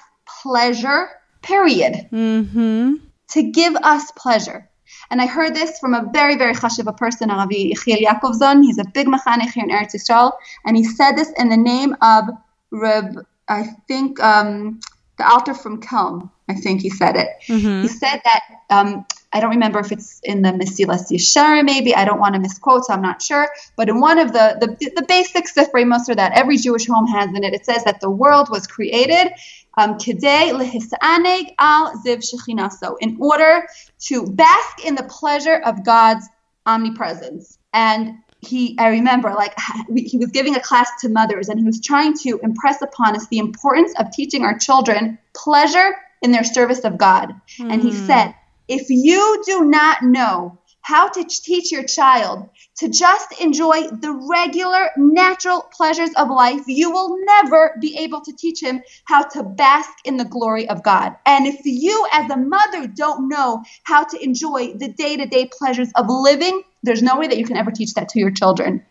[0.42, 1.08] pleasure,
[1.42, 2.08] period.
[2.12, 2.94] Mm-hmm
[3.30, 4.68] to give us pleasure.
[5.10, 8.62] And I heard this from a very, very chashiv a person, Ravi Yechiel Yakovzon.
[8.62, 10.32] He's a big mechanech here in Eretz Yisrael.
[10.64, 12.24] And he said this in the name of
[12.70, 14.80] Reb, I think, um,
[15.18, 16.30] the Alter from Kelm.
[16.48, 17.28] I think he said it.
[17.46, 17.82] Mm-hmm.
[17.82, 21.94] He said that um, I don't remember if it's in the Mesilas Yesharim, maybe.
[21.94, 23.48] I don't want to misquote, so I'm not sure.
[23.76, 27.30] But in one of the, the, the basic Sifrei Musar that every Jewish home has
[27.30, 29.32] in it, it says that the world was created
[29.76, 33.66] um, lehisaneg al ziv shechinaso, in order
[34.06, 36.26] to bask in the pleasure of God's
[36.66, 37.58] omnipresence.
[37.72, 39.54] And he, I remember, like
[39.96, 43.26] he was giving a class to mothers, and he was trying to impress upon us
[43.28, 47.34] the importance of teaching our children pleasure in their service of God.
[47.58, 47.72] Mm.
[47.72, 48.06] And he hmm.
[48.06, 48.34] said,
[48.66, 54.90] if you do not know how to teach your child to just enjoy the regular,
[54.96, 59.90] natural pleasures of life, you will never be able to teach him how to bask
[60.04, 61.14] in the glory of God.
[61.26, 65.46] And if you, as a mother, don't know how to enjoy the day to day
[65.46, 68.84] pleasures of living, there's no way that you can ever teach that to your children.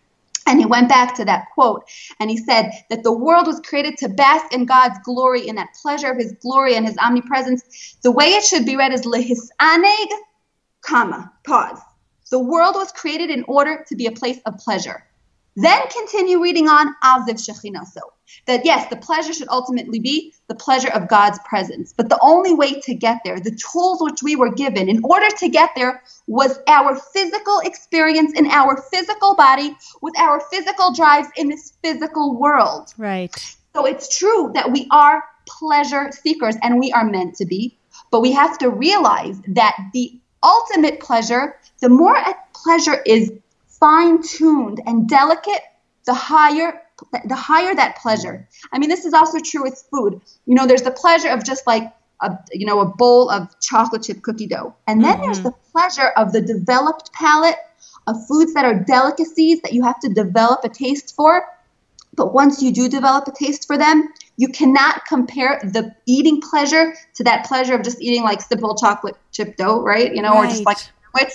[0.46, 1.86] And he went back to that quote
[2.20, 5.70] and he said that the world was created to bask in God's glory, in that
[5.82, 7.96] pleasure of his glory and his omnipresence.
[8.02, 10.08] The way it should be read is lehisaneg
[10.82, 11.80] comma, pause.
[12.34, 15.06] The world was created in order to be a place of pleasure.
[15.56, 18.02] Then continue reading on Aziv Shechinaso.
[18.48, 21.94] That yes, the pleasure should ultimately be the pleasure of God's presence.
[21.96, 25.30] But the only way to get there, the tools which we were given in order
[25.30, 31.28] to get there, was our physical experience in our physical body with our physical drives
[31.38, 32.96] in this physical world.
[32.98, 33.32] Right.
[33.76, 37.78] So it's true that we are pleasure seekers and we are meant to be,
[38.10, 43.30] but we have to realize that the ultimate pleasure, the more a pleasure is
[43.68, 45.62] fine tuned and delicate,
[46.06, 46.82] the higher
[47.26, 48.48] the higher that pleasure.
[48.72, 50.22] I mean, this is also true with food.
[50.46, 54.04] You know, there's the pleasure of just like a you know a bowl of chocolate
[54.04, 55.24] chip cookie dough, and then mm-hmm.
[55.24, 57.58] there's the pleasure of the developed palate
[58.08, 61.46] of foods that are delicacies that you have to develop a taste for.
[62.16, 64.08] But once you do develop a taste for them,
[64.38, 69.18] you cannot compare the eating pleasure to that pleasure of just eating like simple chocolate
[69.34, 70.16] chip dough, right?
[70.16, 70.46] You know, right.
[70.46, 71.34] or just like sandwich.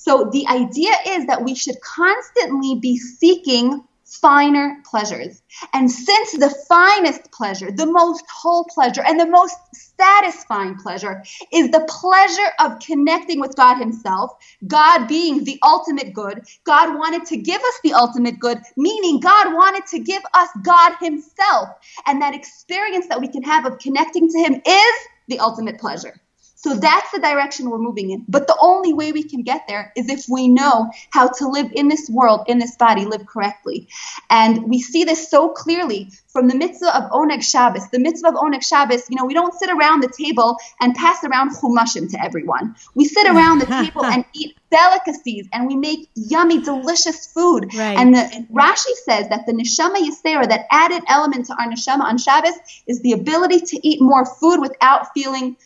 [0.00, 5.42] So the idea is that we should constantly be seeking finer pleasures.
[5.74, 11.72] And since the finest pleasure, the most whole pleasure, and the most satisfying pleasure is
[11.72, 14.30] the pleasure of connecting with God Himself,
[14.68, 19.52] God being the ultimate good, God wanted to give us the ultimate good, meaning God
[19.52, 21.70] wanted to give us God Himself.
[22.06, 24.94] And that experience that we can have of connecting to Him is
[25.26, 26.20] the ultimate pleasure.
[26.60, 28.24] So that's the direction we're moving in.
[28.26, 31.70] But the only way we can get there is if we know how to live
[31.72, 33.86] in this world, in this body, live correctly.
[34.28, 37.88] And we see this so clearly from the mitzvah of Oneg Shabbos.
[37.90, 41.22] The mitzvah of Oneg Shabbos, you know, we don't sit around the table and pass
[41.22, 42.74] around chumashim to everyone.
[42.96, 47.72] We sit around the table and eat delicacies and we make yummy, delicious food.
[47.72, 47.96] Right.
[47.96, 52.02] And, the, and Rashi says that the neshama yisera, that added element to our neshama
[52.02, 52.54] on Shabbos,
[52.88, 55.56] is the ability to eat more food without feeling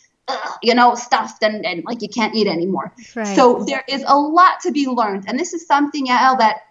[0.61, 2.93] you know, stuffed and, and like you can't eat anymore.
[3.15, 3.35] Right.
[3.35, 5.25] So there is a lot to be learned.
[5.27, 6.61] And this is something, Yael, that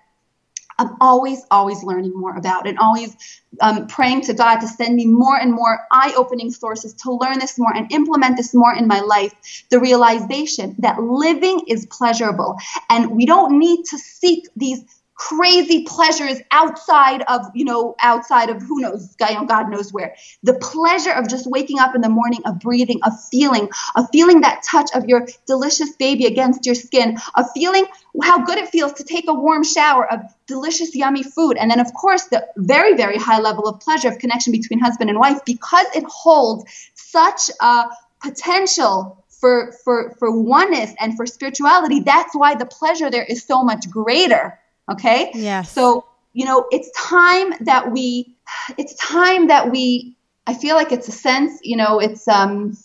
[0.78, 3.14] I'm always, always learning more about and always
[3.60, 7.38] um, praying to God to send me more and more eye opening sources to learn
[7.38, 9.32] this more and implement this more in my life.
[9.70, 12.56] The realization that living is pleasurable
[12.88, 14.82] and we don't need to seek these
[15.14, 20.14] crazy pleasures outside of you know outside of who knows god knows where.
[20.42, 24.40] The pleasure of just waking up in the morning of breathing of feeling of feeling
[24.40, 27.84] that touch of your delicious baby against your skin of feeling
[28.22, 31.56] how good it feels to take a warm shower of delicious yummy food.
[31.56, 35.10] And then of course the very very high level of pleasure of connection between husband
[35.10, 37.86] and wife because it holds such a
[38.22, 43.64] potential for, for, for oneness and for spirituality, that's why the pleasure there is so
[43.64, 44.56] much greater
[44.90, 45.30] Okay.
[45.34, 45.62] Yeah.
[45.62, 48.36] So, you know, it's time that we,
[48.76, 50.16] it's time that we,
[50.46, 52.76] I feel like it's a sense, you know, it's, um,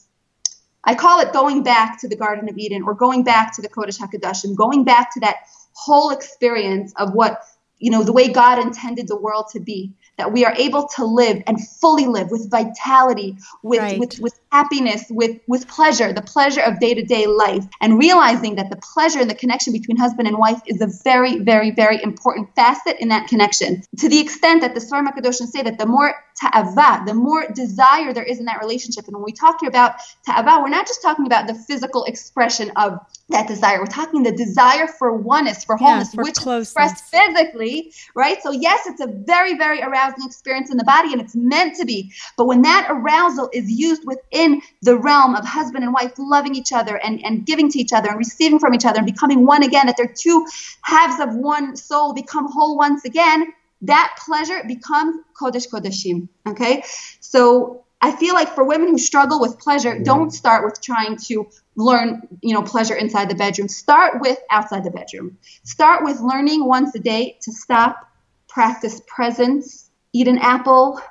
[0.83, 3.69] I call it going back to the Garden of Eden or going back to the
[3.69, 5.37] Kodesh HaKodashim, going back to that
[5.73, 7.41] whole experience of what,
[7.79, 11.05] you know, the way God intended the world to be that we are able to
[11.05, 13.99] live and fully live with vitality, with, right.
[13.99, 18.55] with, with happiness, with, with pleasure, the pleasure of day to day life, and realizing
[18.55, 22.01] that the pleasure and the connection between husband and wife is a very, very, very
[22.01, 23.83] important facet in that connection.
[23.99, 28.13] To the extent that the Sfarim HaKadoshim say that the more ta'ava, the more desire
[28.13, 29.05] there is in that relationship.
[29.05, 32.71] And when we talk here about ta'ava, we're not just talking about the physical expression
[32.75, 33.79] of that desire.
[33.79, 36.69] We're talking the desire for oneness, for wholeness, yeah, for which closeness.
[36.69, 38.41] is expressed physically, right?
[38.41, 41.85] So yes, it's a very, very arousing experience in the body, and it's meant to
[41.85, 42.11] be.
[42.37, 46.71] But when that arousal is used within the realm of husband and wife loving each
[46.71, 49.63] other and, and giving to each other and receiving from each other and becoming one
[49.63, 50.45] again, that they're two
[50.83, 53.47] halves of one soul become whole once again,
[53.81, 56.27] that pleasure becomes Kodesh Kodashim.
[56.47, 56.83] Okay?
[57.19, 61.47] So I feel like for women who struggle with pleasure, don't start with trying to
[61.75, 63.67] learn, you know, pleasure inside the bedroom.
[63.67, 65.37] Start with outside the bedroom.
[65.63, 68.07] Start with learning once a day to stop,
[68.47, 71.01] practice presence, eat an apple,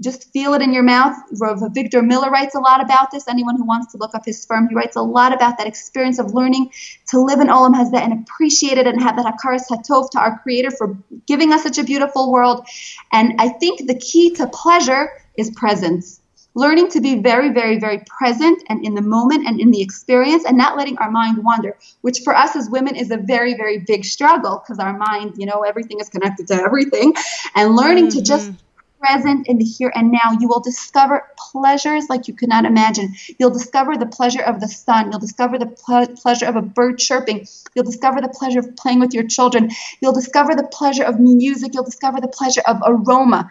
[0.00, 1.16] just feel it in your mouth.
[1.32, 3.26] Avigdor Miller writes a lot about this.
[3.26, 6.18] Anyone who wants to look up his sefer, he writes a lot about that experience
[6.18, 6.70] of learning
[7.08, 10.38] to live in Olam Hazeh and appreciate it and have that Hakaras Hatov to our
[10.38, 10.96] Creator for
[11.26, 12.66] giving us such a beautiful world.
[13.12, 16.20] And I think the key to pleasure is presence.
[16.54, 20.44] Learning to be very, very, very present and in the moment and in the experience
[20.44, 23.78] and not letting our mind wander, which for us as women is a very, very
[23.78, 27.14] big struggle because our mind, you know, everything is connected to everything.
[27.54, 28.18] And learning mm-hmm.
[28.18, 28.50] to just
[28.98, 30.32] present in the here and now.
[30.38, 33.14] You will discover pleasures like you could not imagine.
[33.38, 35.10] You'll discover the pleasure of the sun.
[35.10, 37.46] You'll discover the ple- pleasure of a bird chirping.
[37.74, 39.70] You'll discover the pleasure of playing with your children.
[40.00, 41.74] You'll discover the pleasure of music.
[41.74, 43.50] You'll discover the pleasure of aroma.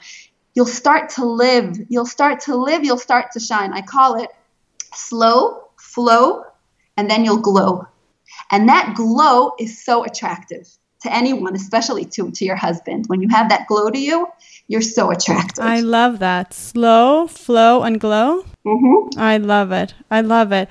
[0.53, 1.77] You'll start to live.
[1.89, 2.83] You'll start to live.
[2.83, 3.73] You'll start to shine.
[3.73, 4.29] I call it
[4.93, 6.43] slow, flow,
[6.95, 7.87] and then you'll glow.
[8.51, 10.67] And that glow is so attractive
[11.01, 13.05] to anyone, especially to, to your husband.
[13.07, 14.27] When you have that glow to you,
[14.67, 15.63] you're so attractive.
[15.63, 16.53] I love that.
[16.53, 18.43] Slow, flow, and glow.
[18.65, 19.17] Mm-hmm.
[19.17, 19.93] I love it.
[20.11, 20.67] I love it.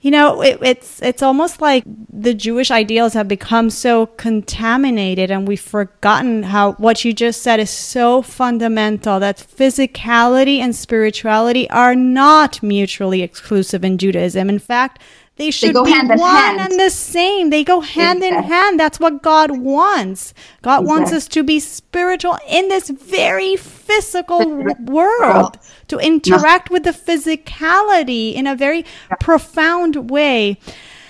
[0.00, 5.48] You know, it, it's it's almost like the Jewish ideals have become so contaminated, and
[5.48, 9.18] we've forgotten how what you just said is so fundamental.
[9.18, 14.48] That physicality and spirituality are not mutually exclusive in Judaism.
[14.48, 15.02] In fact,
[15.36, 16.60] they should they be one hand.
[16.60, 17.50] and the same.
[17.50, 18.38] They go hand exactly.
[18.38, 18.80] in hand.
[18.80, 20.34] That's what God wants.
[20.60, 20.86] God exactly.
[20.86, 25.58] wants us to be spiritual in this very physical world,
[25.88, 29.16] to interact with the physicality in a very yeah.
[29.18, 30.58] profound way.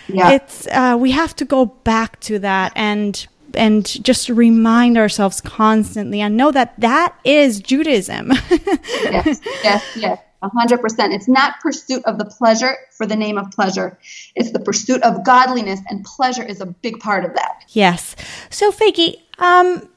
[0.07, 0.33] Yeah.
[0.33, 6.21] It's uh, we have to go back to that and and just remind ourselves constantly
[6.21, 8.31] and know that that is Judaism.
[8.51, 10.19] yes, yes, yes.
[10.43, 11.15] 100%.
[11.15, 13.99] It's not pursuit of the pleasure for the name of pleasure.
[14.35, 17.65] It's the pursuit of godliness, and pleasure is a big part of that.
[17.69, 18.17] Yes.
[18.49, 19.89] So, Faggy, um,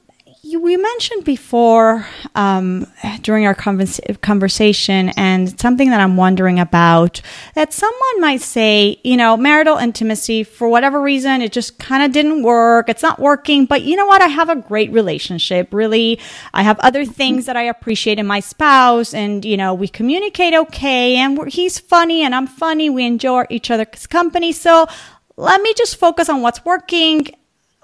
[0.44, 2.86] you, we mentioned before um,
[3.22, 7.20] during our convers- conversation, and something that I'm wondering about
[7.54, 12.12] that someone might say, you know, marital intimacy, for whatever reason, it just kind of
[12.12, 12.88] didn't work.
[12.88, 14.20] It's not working, but you know what?
[14.22, 15.72] I have a great relationship.
[15.72, 16.20] Really,
[16.52, 20.54] I have other things that I appreciate in my spouse, and, you know, we communicate
[20.54, 22.90] okay, and he's funny, and I'm funny.
[22.90, 24.52] We enjoy each other's company.
[24.52, 24.86] So
[25.36, 27.28] let me just focus on what's working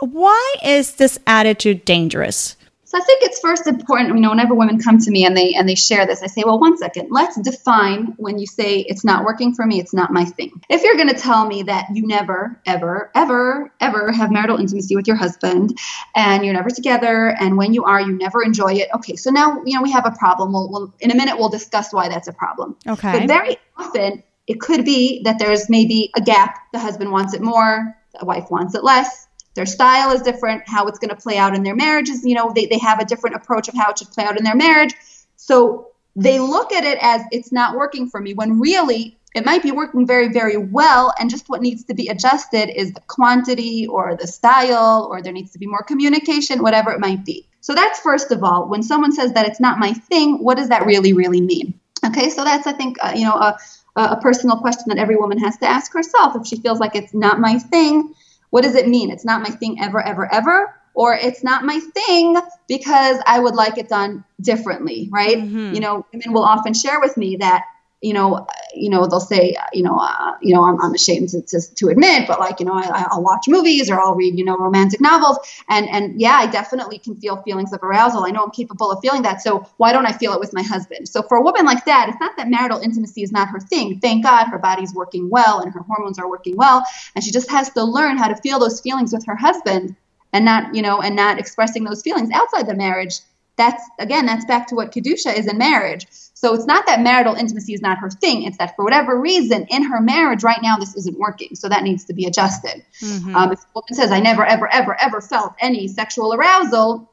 [0.01, 2.57] why is this attitude dangerous?
[2.91, 5.55] So I think it's first important, you know, whenever women come to me and they
[5.55, 9.05] and they share this, I say, well, one second, let's define when you say it's
[9.05, 10.51] not working for me, it's not my thing.
[10.69, 14.97] If you're going to tell me that you never, ever, ever, ever have marital intimacy
[14.97, 15.79] with your husband,
[16.17, 18.89] and you're never together, and when you are, you never enjoy it.
[18.97, 20.53] Okay, so now you know we have a problem.
[20.53, 22.77] We'll, we'll in a minute we'll discuss why that's a problem.
[22.89, 23.21] Okay.
[23.21, 26.59] But very often it could be that there's maybe a gap.
[26.73, 30.87] The husband wants it more, the wife wants it less their style is different how
[30.87, 33.37] it's going to play out in their marriages you know they, they have a different
[33.37, 34.95] approach of how it should play out in their marriage.
[35.37, 39.63] So they look at it as it's not working for me when really it might
[39.63, 43.87] be working very very well and just what needs to be adjusted is the quantity
[43.87, 47.47] or the style or there needs to be more communication whatever it might be.
[47.61, 48.69] So that's first of all.
[48.69, 51.79] When someone says that it's not my thing what does that really really mean?
[52.05, 53.59] Okay so that's i think uh, you know a,
[53.97, 56.37] a personal question that every woman has to ask herself.
[56.37, 58.15] If she feels like it's not my thing
[58.51, 59.11] what does it mean?
[59.11, 60.75] It's not my thing ever, ever, ever.
[60.93, 62.37] Or it's not my thing
[62.69, 65.37] because I would like it done differently, right?
[65.37, 65.75] Mm-hmm.
[65.75, 67.65] You know, women will often share with me that
[68.01, 71.43] you know, you know, they'll say, you know, uh, you know, I'm, I'm ashamed to,
[71.43, 74.45] to, to, admit, but like, you know, I, will watch movies or I'll read, you
[74.45, 75.39] know, romantic novels,
[75.69, 78.25] and and yeah, I definitely can feel feelings of arousal.
[78.25, 79.43] I know I'm capable of feeling that.
[79.43, 81.09] So why don't I feel it with my husband?
[81.09, 84.01] So for a woman like that, it's not that marital intimacy is not her thing.
[84.01, 86.83] Thank God, her body's working well and her hormones are working well,
[87.15, 89.95] and she just has to learn how to feel those feelings with her husband,
[90.33, 93.17] and not, you know, and not expressing those feelings outside the marriage
[93.61, 97.35] that's again that's back to what kedusha is in marriage so it's not that marital
[97.35, 100.79] intimacy is not her thing it's that for whatever reason in her marriage right now
[100.79, 103.37] this isn't working so that needs to be adjusted mm-hmm.
[103.37, 107.11] um, if a woman says i never ever ever ever felt any sexual arousal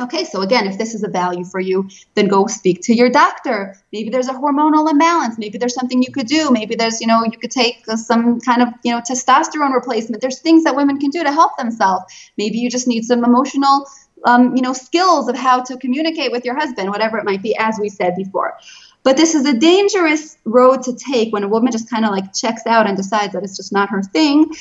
[0.00, 3.10] Okay, so again, if this is a value for you, then go speak to your
[3.10, 3.76] doctor.
[3.92, 5.36] Maybe there's a hormonal imbalance.
[5.38, 6.52] Maybe there's something you could do.
[6.52, 10.22] Maybe there's, you know, you could take some kind of, you know, testosterone replacement.
[10.22, 12.04] There's things that women can do to help themselves.
[12.36, 13.88] Maybe you just need some emotional
[14.24, 17.56] um, you know, skills of how to communicate with your husband, whatever it might be,
[17.56, 18.56] as we said before.
[19.02, 22.34] But this is a dangerous road to take when a woman just kind of like
[22.34, 24.52] checks out and decides that it's just not her thing.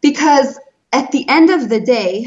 [0.00, 0.58] Because
[0.92, 2.26] at the end of the day,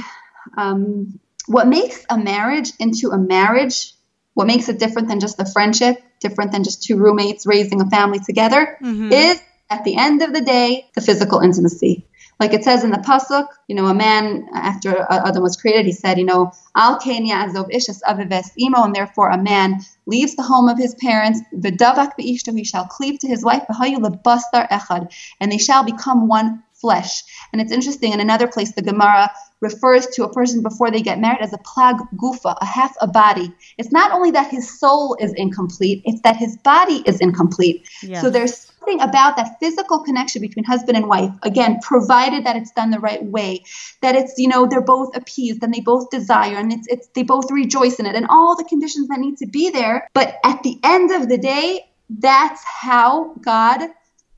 [0.57, 3.93] um, what makes a marriage into a marriage,
[4.33, 7.89] what makes it different than just a friendship, different than just two roommates raising a
[7.89, 9.11] family together, mm-hmm.
[9.11, 12.07] is at the end of the day, the physical intimacy.
[12.41, 15.91] Like it says in the pasuk, you know, a man after Adam was created, he
[15.91, 20.67] said, you know, al azov ishas avives imo, and therefore a man leaves the home
[20.67, 25.83] of his parents, v'davak be'ishto, he shall cleave to his wife, echad, and they shall
[25.83, 27.23] become one flesh.
[27.53, 29.29] And it's interesting, in another place, the Gemara
[29.59, 33.07] refers to a person before they get married as a plag gufa, a half a
[33.07, 33.53] body.
[33.77, 37.87] It's not only that his soul is incomplete, it's that his body is incomplete.
[38.21, 42.71] So there's something about that physical connection between husband and wife, again, provided that it's
[42.71, 43.63] done the right way,
[44.01, 47.23] that it's, you know, they're both appeased and they both desire and it's, it's they
[47.23, 50.07] both rejoice in it and all the conditions that need to be there.
[50.13, 53.81] But at the end of the day, that's how God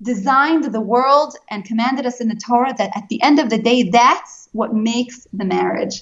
[0.01, 3.57] designed the world and commanded us in the Torah that at the end of the
[3.57, 6.01] day, that's what makes the marriage.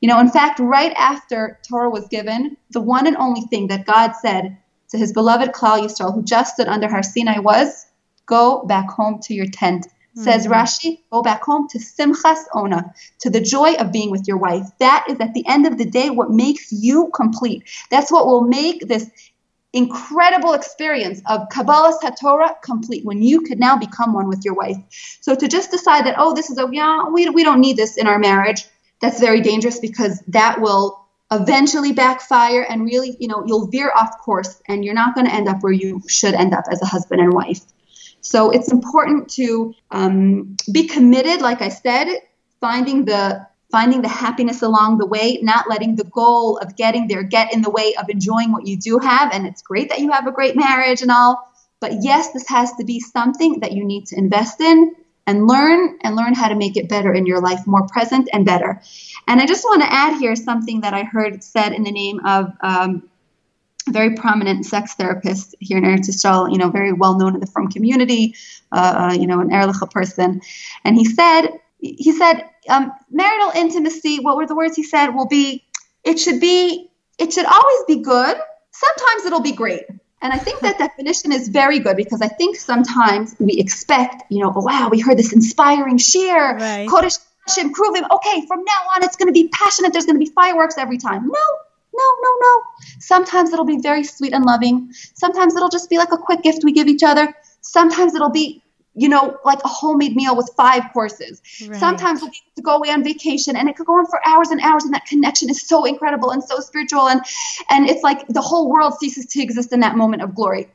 [0.00, 3.84] You know, in fact, right after Torah was given, the one and only thing that
[3.84, 4.56] God said
[4.90, 7.86] to his beloved Klal Yisrael, who just stood under Har Sinai, was,
[8.26, 10.24] "Go back home to your tent." Mm-hmm.
[10.24, 14.38] Says Rashi, "Go back home to Simchas Ona, to the joy of being with your
[14.38, 17.62] wife." That is, at the end of the day, what makes you complete.
[17.90, 19.08] That's what will make this
[19.72, 24.76] incredible experience of Kabbalah Torah complete when you could now become one with your wife.
[25.20, 27.96] So to just decide that, oh, this is, oh, yeah, we, we don't need this
[27.96, 28.64] in our marriage,
[29.00, 34.18] that's very dangerous because that will eventually backfire and really, you know, you'll veer off
[34.18, 36.86] course and you're not going to end up where you should end up as a
[36.86, 37.60] husband and wife.
[38.20, 42.08] So it's important to um, be committed, like I said,
[42.60, 47.22] finding the finding the happiness along the way, not letting the goal of getting there
[47.22, 49.32] get in the way of enjoying what you do have.
[49.32, 51.48] And it's great that you have a great marriage and all.
[51.80, 54.96] But yes, this has to be something that you need to invest in
[55.30, 58.44] and learn and learn how to make it better in your life, more present and
[58.44, 58.82] better.
[59.28, 62.18] And I just want to add here something that I heard said in the name
[62.26, 63.08] of um,
[63.88, 67.40] a very prominent sex therapist here in Eretz Yisrael, you know, very well known in
[67.40, 68.34] the frum community,
[68.72, 70.40] uh, uh you know, an Erlicha person.
[70.84, 75.28] And he said, he said, um, marital intimacy, what were the words he said, will
[75.28, 75.64] be,
[76.02, 78.36] it should be, it should always be good.
[78.72, 79.84] Sometimes it'll be great.
[80.22, 84.42] And I think that definition is very good because I think sometimes we expect, you
[84.42, 86.88] know, oh, wow, we heard this inspiring share, right.
[86.88, 87.18] Kodesh
[87.58, 88.04] improving.
[88.04, 89.92] Okay, from now on, it's going to be passionate.
[89.92, 91.22] There's going to be fireworks every time.
[91.26, 91.46] No,
[91.94, 92.62] no, no, no.
[92.98, 94.92] Sometimes it'll be very sweet and loving.
[94.92, 97.34] Sometimes it'll just be like a quick gift we give each other.
[97.62, 98.62] Sometimes it'll be
[98.94, 101.40] you know, like a homemade meal with five courses.
[101.66, 101.78] Right.
[101.78, 104.60] Sometimes we'll to go away on vacation and it could go on for hours and
[104.60, 107.20] hours and that connection is so incredible and so spiritual and
[107.70, 110.68] and it's like the whole world ceases to exist in that moment of glory.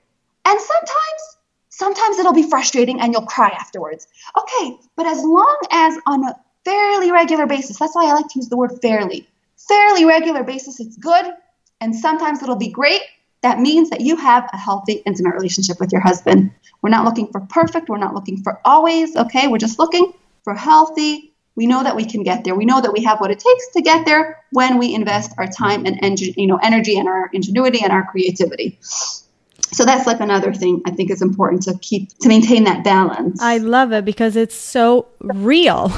[0.46, 1.38] And sometimes
[1.70, 4.08] sometimes it'll be frustrating and you'll cry afterwards.
[4.38, 8.40] Okay, but as long as on a fairly regular basis, that's why I like to
[8.40, 9.28] use the word fairly.
[9.68, 11.34] Fairly regular basis, it's good
[11.82, 13.02] and sometimes it'll be great.
[13.46, 16.50] That means that you have a healthy, intimate relationship with your husband.
[16.82, 17.90] We're not looking for perfect.
[17.90, 19.16] We're not looking for always.
[19.16, 19.48] Okay.
[19.48, 21.32] We're just looking for healthy.
[21.56, 22.56] We know that we can get there.
[22.56, 25.46] We know that we have what it takes to get there when we invest our
[25.46, 28.80] time and you know energy and our ingenuity and our creativity.
[28.82, 33.44] So that's like another thing I think is important to keep to maintain that balance.
[33.44, 35.94] I love it because it's so real.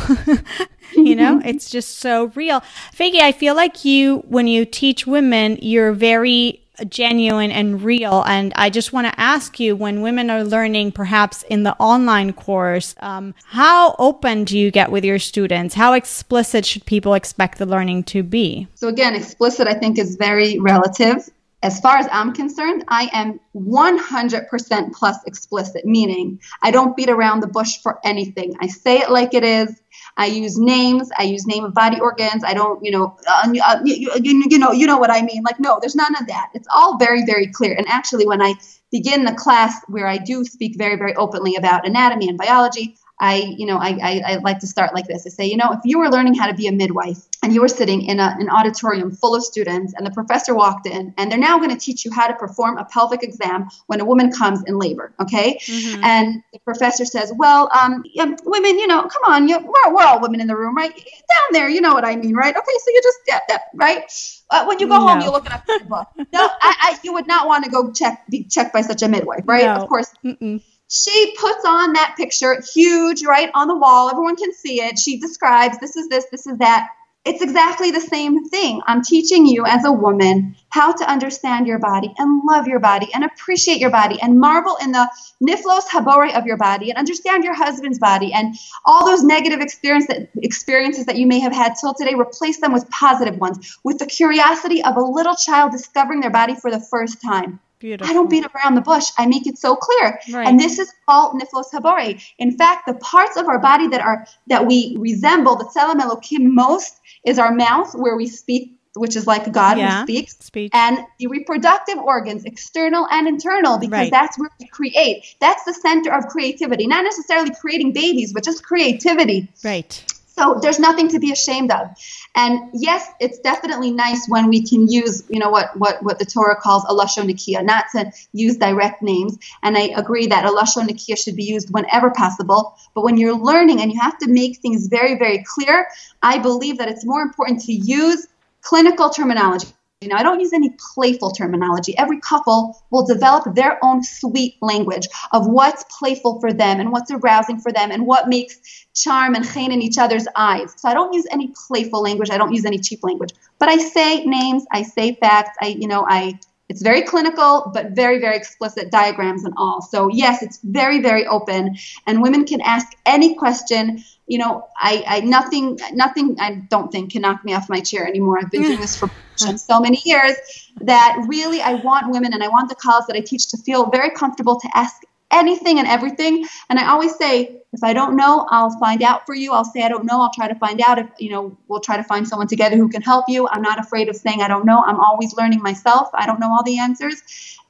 [0.98, 2.62] you know, it's just so real.
[2.94, 8.24] Faggy, I feel like you when you teach women, you're very genuine and real.
[8.28, 12.34] And I just want to ask you when women are learning, perhaps in the online
[12.34, 15.76] course, um, how open do you get with your students?
[15.76, 18.68] How explicit should people expect the learning to be?
[18.76, 21.30] So, again, explicit, I think, is very relative.
[21.64, 27.40] As far as I'm concerned, I am 100% plus explicit, meaning I don't beat around
[27.40, 28.54] the bush for anything.
[28.62, 29.82] I say it like it is.
[30.18, 31.10] I use names.
[31.18, 32.44] I use name of body organs.
[32.44, 35.44] I don't, you know, uh, uh you, you, you know, you know what I mean.
[35.44, 36.50] Like, no, there's none of that.
[36.54, 37.76] It's all very, very clear.
[37.76, 38.56] And actually, when I
[38.92, 43.56] begin the class where I do speak very, very openly about anatomy and biology, I,
[43.58, 45.26] you know, I, I, I, like to start like this.
[45.26, 47.62] I say, you know, if you were learning how to be a midwife and you
[47.62, 51.32] were sitting in a, an auditorium full of students and the professor walked in and
[51.32, 54.32] they're now going to teach you how to perform a pelvic exam when a woman
[54.32, 55.58] comes in labor, okay?
[55.66, 56.04] Mm-hmm.
[56.04, 58.04] And the professor says, well, um,
[58.46, 60.96] women, you know, come on, you, we're, we're all women in the room, right?
[60.96, 62.56] Down there, you know what I mean, right?
[62.56, 64.04] Okay, so you just, yeah, yeah, right?
[64.52, 65.08] Uh, when you go no.
[65.08, 66.08] home, you look it up the book.
[66.32, 69.08] No, I, I, you would not want to go check, be checked by such a
[69.08, 69.66] midwife, right?
[69.66, 69.74] No.
[69.74, 70.14] Of course.
[70.24, 74.98] Mm-mm she puts on that picture huge right on the wall everyone can see it
[74.98, 76.90] she describes this is this this is that
[77.28, 78.82] it's exactly the same thing.
[78.88, 83.10] I'm teaching you as a woman how to understand your body and love your body
[83.14, 85.10] and appreciate your body and marvel in the
[85.44, 90.08] niflos habore of your body and understand your husband's body and all those negative experience
[90.08, 94.00] that, experiences that you may have had till today, replace them with positive ones, with
[94.00, 97.60] the curiosity of a little child discovering their body for the first time.
[97.80, 98.10] Beautiful.
[98.10, 99.06] I don't beat around the bush.
[99.18, 100.20] I make it so clear.
[100.32, 100.48] Right.
[100.48, 102.20] And this is called niflos habore.
[102.40, 106.54] In fact, the parts of our body that are that we resemble the tselem elokim
[106.54, 110.00] most is our mouth, where we speak, which is like God yeah.
[110.00, 110.72] who speaks, Speech.
[110.74, 114.12] and the reproductive organs, external and internal, because right.
[114.12, 115.36] that's where we create.
[115.40, 116.88] That's the center of creativity.
[116.88, 119.50] Not necessarily creating babies, but just creativity.
[119.64, 120.04] Right.
[120.38, 121.90] So there's nothing to be ashamed of.
[122.36, 126.26] And yes, it's definitely nice when we can use, you know, what what what the
[126.26, 129.38] Torah calls a lashon nakia, not to use direct names.
[129.64, 132.78] And I agree that a lashon nakia should be used whenever possible.
[132.94, 135.88] But when you're learning and you have to make things very very clear,
[136.22, 138.28] I believe that it's more important to use
[138.62, 139.68] clinical terminology.
[140.02, 141.98] You know, I don't use any playful terminology.
[141.98, 147.10] Every couple will develop their own sweet language of what's playful for them and what's
[147.10, 148.60] arousing for them and what makes
[148.94, 150.76] charm and chen in each other's eyes.
[150.78, 152.30] So I don't use any playful language.
[152.30, 153.32] I don't use any cheap language.
[153.58, 156.40] But I say names, I say facts, I, you know, I
[156.70, 159.82] it's very clinical, but very, very explicit diagrams and all.
[159.82, 165.04] So yes, it's very, very open, and women can ask any question you know, I,
[165.08, 168.40] I nothing, nothing, I don't think can knock me off my chair anymore.
[168.40, 170.36] I've been doing this for so many years
[170.82, 173.90] that really I want women and I want the calls that I teach to feel
[173.90, 175.02] very comfortable to ask
[175.32, 176.46] anything and everything.
[176.70, 179.54] And I always say, if I don't know, I'll find out for you.
[179.54, 180.22] I'll say I don't know.
[180.22, 181.00] I'll try to find out.
[181.00, 183.48] If you know, we'll try to find someone together who can help you.
[183.48, 184.84] I'm not afraid of saying I don't know.
[184.86, 186.10] I'm always learning myself.
[186.14, 187.22] I don't know all the answers.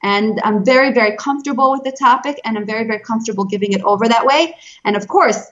[0.02, 3.82] And I'm very, very comfortable with the topic and I'm very, very comfortable giving it
[3.82, 4.56] over that way.
[4.84, 5.50] And of course,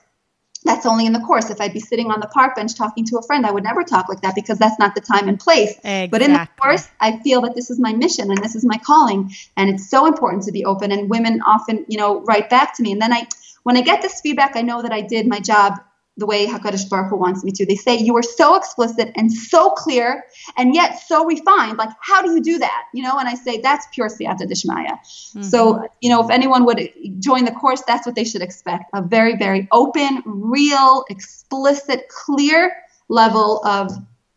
[0.67, 1.51] that's only in the course.
[1.51, 3.83] If I'd be sitting on the park bench talking to a friend, I would never
[3.83, 5.73] talk like that because that's not the time and place.
[5.77, 6.09] Exactly.
[6.09, 8.79] But in the course, I feel that this is my mission and this is my
[8.79, 9.33] calling.
[9.57, 10.93] And it's so important to be open.
[10.93, 12.93] And women often, you know, write back to me.
[12.93, 13.27] And then I,
[13.63, 15.81] when I get this feedback, I know that I did my job
[16.17, 17.67] the way Hakadosh Baruch Hu wants me to.
[17.67, 20.25] They say you are so explicit and so clear,
[20.57, 21.77] and yet so refined.
[21.77, 22.85] Like, how do you do that?
[22.95, 24.99] You know, and I say that's pure siyata dishmaya.
[24.99, 25.43] Mm-hmm.
[25.43, 29.03] So, you know, if anyone would join the course, that's what they should expect: a
[29.03, 32.73] very, very open, real, explicit, clear
[33.09, 33.93] level of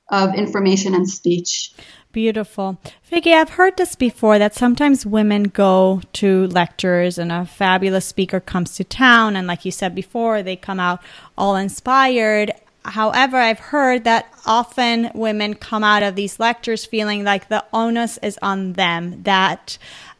[0.09, 1.71] of information and speech.
[2.11, 2.79] Beautiful.
[3.07, 8.39] Figgy, I've heard this before that sometimes women go to lectures and a fabulous speaker
[8.39, 9.35] comes to town.
[9.35, 11.03] And like you said before, they come out
[11.37, 12.51] all inspired.
[12.83, 18.17] However, I've heard that often women come out of these lectures feeling like the onus
[18.23, 19.77] is on them, that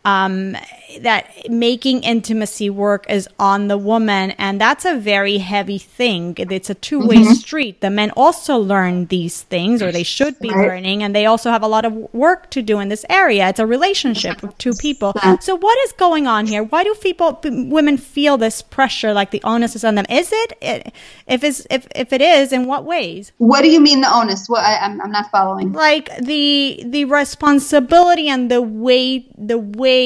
[0.10, 0.56] um,
[1.02, 6.34] that making intimacy work is on the woman, and that's a very heavy thing.
[6.38, 7.34] It's a two way mm-hmm.
[7.34, 7.82] street.
[7.82, 10.68] The men also learn these things, or they should be right.
[10.68, 13.50] learning, and they also have a lot of work to do in this area.
[13.50, 15.14] It's a relationship of two people.
[15.42, 16.64] So, what is going on here?
[16.64, 20.06] Why do people, women, feel this pressure, like the onus is on them?
[20.10, 20.94] Is it?
[21.28, 23.32] If it's if if it is, in what ways?
[23.38, 24.48] What do you mean the onus?
[24.48, 25.74] What I, I'm I'm not following.
[25.74, 29.99] Like the the responsibility and the weight the weight way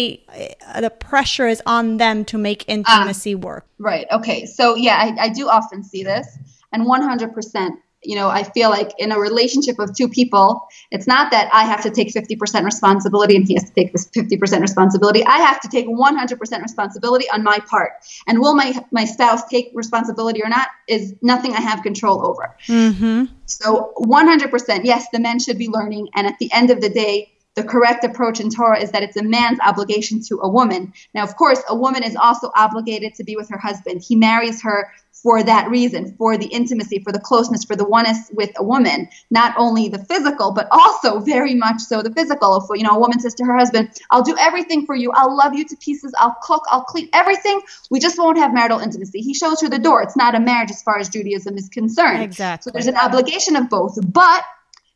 [0.67, 3.65] uh, the pressure is on them to make intimacy ah, work.
[3.79, 4.07] Right.
[4.11, 4.45] Okay.
[4.45, 6.27] So yeah, I, I do often see this,
[6.71, 7.69] and 100%.
[8.05, 11.63] You know, I feel like in a relationship of two people, it's not that I
[11.63, 15.23] have to take 50% responsibility and he has to take this 50% responsibility.
[15.23, 17.93] I have to take 100% responsibility on my part.
[18.27, 22.53] And will my my spouse take responsibility or not is nothing I have control over.
[22.67, 23.33] Mm-hmm.
[23.45, 26.09] So 100%, yes, the men should be learning.
[26.13, 29.17] And at the end of the day, the correct approach in Torah is that it's
[29.17, 30.93] a man's obligation to a woman.
[31.13, 34.03] Now, of course, a woman is also obligated to be with her husband.
[34.07, 38.29] He marries her for that reason, for the intimacy, for the closeness, for the oneness
[38.33, 39.07] with a woman.
[39.29, 42.57] Not only the physical, but also very much so the physical.
[42.57, 45.11] If you know a woman says to her husband, "I'll do everything for you.
[45.13, 46.13] I'll love you to pieces.
[46.17, 46.63] I'll cook.
[46.69, 47.61] I'll clean everything.
[47.91, 50.01] We just won't have marital intimacy." He shows her the door.
[50.01, 52.23] It's not a marriage as far as Judaism is concerned.
[52.23, 52.69] Exactly.
[52.69, 54.43] So there's an obligation of both, but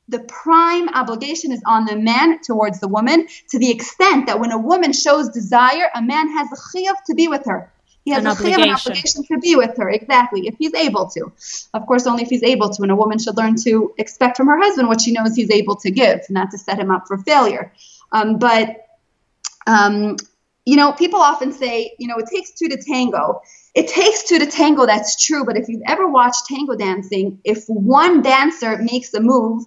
[0.08, 4.51] the prime obligation is on the man towards the woman to the extent that when
[4.51, 7.72] a woman shows desire, a man has a chiyuv to be with her.
[8.05, 8.62] He has an a obligation.
[8.64, 11.30] an obligation to be with her, exactly, if he's able to.
[11.74, 12.84] Of course, only if he's able to.
[12.84, 15.76] And a woman should learn to expect from her husband what she knows he's able
[15.76, 17.74] to give, not to set him up for failure.
[18.14, 18.88] Um, but,
[19.68, 20.16] um,
[20.66, 23.41] you know, people often say, you know, it takes two to tango.
[23.76, 25.43] It takes two to tango, that's true.
[25.43, 29.66] But if you've ever watched tango dancing, if one dancer makes a move,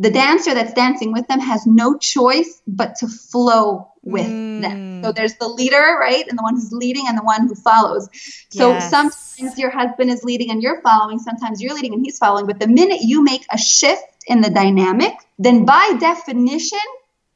[0.00, 4.62] the dancer that's dancing with them has no choice but to flow with mm.
[4.62, 5.04] them.
[5.04, 6.26] So there's the leader, right?
[6.26, 8.08] And the one who's leading and the one who follows.
[8.48, 8.88] So yes.
[8.88, 12.46] sometimes your husband is leading and you're following, sometimes you're leading and he's following.
[12.46, 16.78] But the minute you make a shift in the dynamic, then by definition,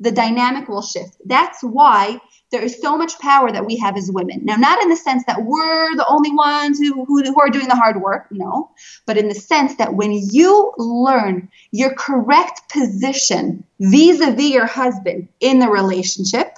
[0.01, 1.17] the dynamic will shift.
[1.27, 2.19] That's why
[2.55, 4.45] there is so much power that we have as women.
[4.45, 7.67] Now, not in the sense that we're the only ones who, who, who, are doing
[7.67, 8.71] the hard work, no,
[9.07, 14.67] but in the sense that when you learn your correct position vis a vis your
[14.67, 16.57] husband in the relationship,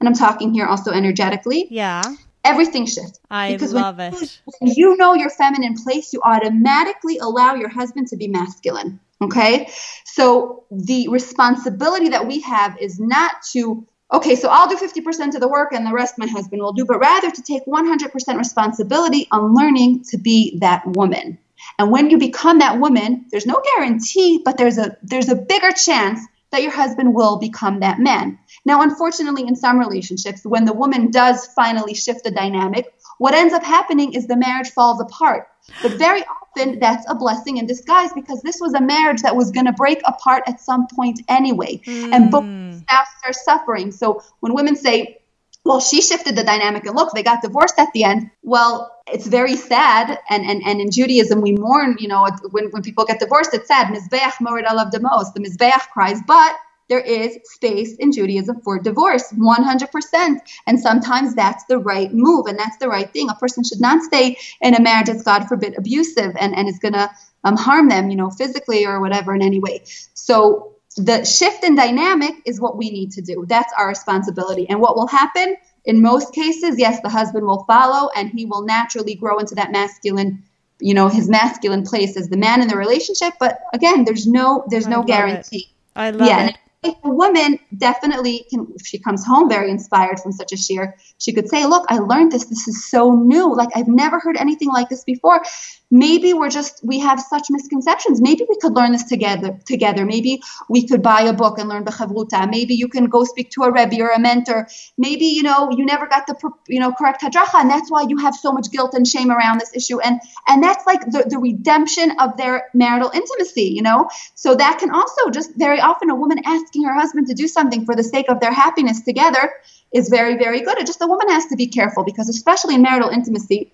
[0.00, 1.68] and I'm talking here also energetically.
[1.70, 2.02] Yeah.
[2.42, 3.20] Everything shifts.
[3.30, 4.40] I because love when, it.
[4.58, 8.98] When you know your feminine place, you automatically allow your husband to be masculine.
[9.22, 9.70] Okay.
[10.06, 15.40] So the responsibility that we have is not to okay, so I'll do 50% of
[15.40, 19.28] the work and the rest my husband will do, but rather to take 100% responsibility
[19.30, 21.38] on learning to be that woman.
[21.78, 25.70] And when you become that woman, there's no guarantee, but there's a there's a bigger
[25.72, 28.38] chance that your husband will become that man.
[28.64, 33.52] Now, unfortunately, in some relationships, when the woman does finally shift the dynamic, what ends
[33.52, 35.46] up happening is the marriage falls apart.
[35.82, 39.50] But very often, that's a blessing in disguise because this was a marriage that was
[39.50, 41.82] going to break apart at some point anyway.
[41.84, 42.14] Mm.
[42.14, 42.78] And both hmm.
[42.78, 43.92] spouses are suffering.
[43.92, 45.18] So when women say,
[45.66, 48.30] well, she shifted the dynamic and look, they got divorced at the end.
[48.42, 50.18] Well, it's very sad.
[50.30, 53.68] And, and, and in Judaism, we mourn, you know, when, when people get divorced, it's
[53.68, 53.88] sad.
[53.88, 55.34] Mizbeach moridu alav dema'os.
[55.34, 56.56] The Mizbeach cries, but
[56.90, 60.38] there is space in Judaism for divorce, 100%.
[60.66, 63.30] And sometimes that's the right move and that's the right thing.
[63.30, 66.80] A person should not stay in a marriage that's, God forbid, abusive and, and is
[66.80, 67.08] going to
[67.44, 69.84] um, harm them, you know, physically or whatever in any way.
[70.14, 73.46] So the shift in dynamic is what we need to do.
[73.46, 74.68] That's our responsibility.
[74.68, 78.64] And what will happen in most cases, yes, the husband will follow and he will
[78.64, 80.42] naturally grow into that masculine
[80.82, 84.64] you know his masculine place as the man in the relationship but again there's no
[84.68, 85.66] there's no guarantee it.
[85.94, 90.32] i love yeah, it a woman definitely can if she comes home very inspired from
[90.32, 92.46] such a shiur she could say look i learned this.
[92.46, 93.54] This is so new.
[93.54, 95.42] Like i've never heard anything like this before.
[95.90, 98.20] Maybe we're just we have such misconceptions.
[98.22, 100.06] Maybe we could learn this together together.
[100.06, 103.64] Maybe we could buy a book and learn bechavruta maybe you can go speak to
[103.64, 104.68] a rebbe or a mentor.
[104.96, 106.36] Maybe you know you never got the
[106.68, 109.60] you know correct hadracha and that's why you have so much guilt and shame around
[109.60, 110.00] this issue.
[110.00, 114.08] And and that's like the, the redemption of their marital intimacy you know?
[114.34, 116.38] So that can also just very often a woman
[116.70, 119.52] asking her husband to do something for the sake of their happiness together
[119.92, 122.82] is very very good it just a woman has to be careful because especially in
[122.82, 123.72] marital intimacy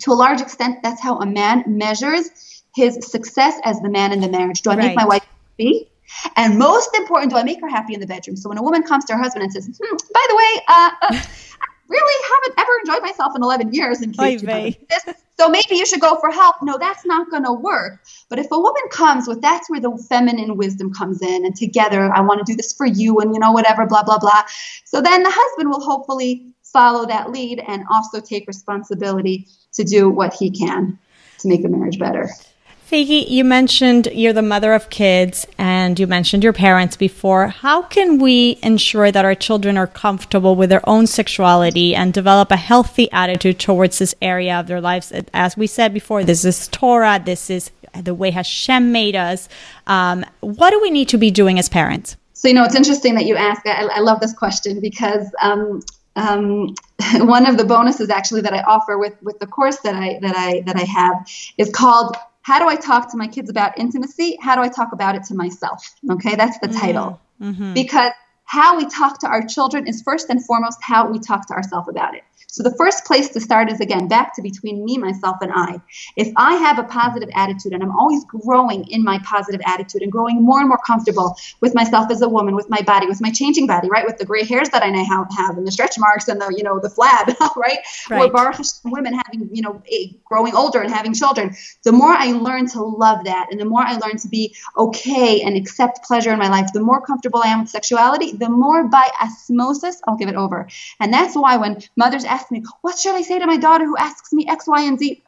[0.00, 4.20] to a large extent, that's how a man measures his success as the man in
[4.20, 4.62] the marriage.
[4.62, 4.86] Do I right.
[4.86, 5.88] make my wife happy?
[6.36, 8.36] And most important, do I make her happy in the bedroom?
[8.36, 10.90] So when a woman comes to her husband and says, hmm, by the way, uh,
[11.02, 14.48] uh, I really haven't ever enjoyed myself in 11 years in case you
[15.42, 16.56] so maybe you should go for help.
[16.62, 18.00] No, that's not going to work.
[18.28, 22.12] But if a woman comes with that's where the feminine wisdom comes in, and together,
[22.14, 24.42] I want to do this for you, and you know, whatever, blah, blah, blah.
[24.84, 30.08] So then the husband will hopefully follow that lead and also take responsibility to do
[30.08, 30.96] what he can
[31.38, 32.30] to make the marriage better.
[32.92, 37.48] Figi, you mentioned you're the mother of kids and you mentioned your parents before.
[37.48, 42.50] How can we ensure that our children are comfortable with their own sexuality and develop
[42.50, 45.10] a healthy attitude towards this area of their lives?
[45.32, 49.48] As we said before, this is Torah, this is the way Hashem made us.
[49.86, 52.18] Um, what do we need to be doing as parents?
[52.34, 53.66] So, you know, it's interesting that you ask.
[53.66, 55.80] I, I love this question because um,
[56.16, 56.74] um,
[57.26, 60.36] one of the bonuses actually that I offer with with the course that I that
[60.36, 61.26] I that I have
[61.56, 64.36] is called how do I talk to my kids about intimacy?
[64.40, 65.88] How do I talk about it to myself?
[66.10, 67.20] Okay, that's the title.
[67.40, 67.74] Mm-hmm.
[67.74, 68.12] Because
[68.44, 71.88] how we talk to our children is first and foremost how we talk to ourselves
[71.88, 72.22] about it.
[72.52, 75.80] So the first place to start is again back to between me, myself, and I.
[76.16, 80.12] If I have a positive attitude and I'm always growing in my positive attitude and
[80.12, 83.30] growing more and more comfortable with myself as a woman, with my body, with my
[83.30, 86.28] changing body, right, with the gray hairs that I now have and the stretch marks
[86.28, 87.78] and the you know the flab, right?
[88.10, 88.28] right.
[88.28, 89.82] Or Baruch women having you know
[90.26, 91.56] growing older and having children.
[91.84, 95.40] The more I learn to love that, and the more I learn to be okay
[95.40, 98.88] and accept pleasure in my life, the more comfortable I am with sexuality, the more
[98.88, 100.68] by osmosis I'll give it over.
[101.00, 103.96] And that's why when mothers ask me, what should I say to my daughter who
[103.96, 105.22] asks me X, Y, and Z?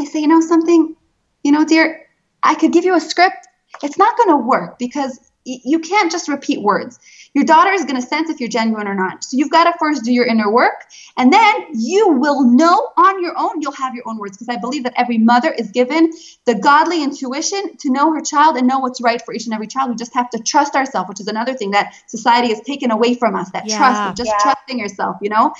[0.00, 0.96] I say, you know something,
[1.42, 2.06] you know, dear,
[2.42, 3.46] I could give you a script.
[3.82, 6.98] It's not going to work because y- you can't just repeat words.
[7.34, 9.24] Your daughter is going to sense if you're genuine or not.
[9.24, 10.84] So you've got to first do your inner work,
[11.16, 13.60] and then you will know on your own.
[13.60, 16.10] You'll have your own words because I believe that every mother is given
[16.46, 19.66] the godly intuition to know her child and know what's right for each and every
[19.66, 19.90] child.
[19.90, 23.14] We just have to trust ourselves, which is another thing that society has taken away
[23.14, 23.50] from us.
[23.50, 24.38] That yeah, trust of just yeah.
[24.40, 25.54] trusting yourself, you know.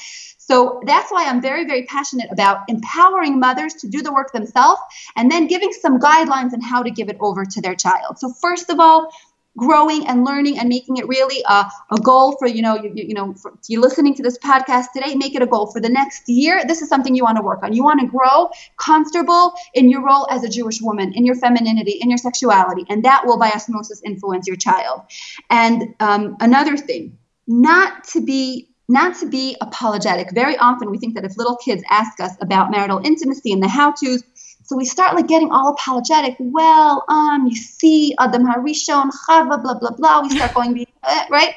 [0.49, 4.81] So that's why I'm very, very passionate about empowering mothers to do the work themselves
[5.15, 8.19] and then giving some guidelines on how to give it over to their child.
[8.19, 9.13] So, first of all,
[9.59, 13.13] growing and learning and making it really a, a goal for you know you, you
[13.13, 16.29] know for, you listening to this podcast today make it a goal for the next
[16.29, 16.63] year.
[16.67, 17.75] This is something you want to work on.
[17.75, 21.99] You want to grow comfortable in your role as a jewish woman in your femininity
[22.01, 25.03] in your sexuality and that will by osmosis influence your child.
[25.51, 27.19] And um, another thing
[27.49, 31.83] not to be not to be apologetic very often we think that if little kids
[31.91, 34.23] ask us about marital intimacy and the how to's
[34.69, 36.37] so we start like getting all apologetic.
[36.39, 40.21] Well, um, you see, Adam Harishon, Chava, blah blah blah.
[40.21, 41.55] We start going, eh, right?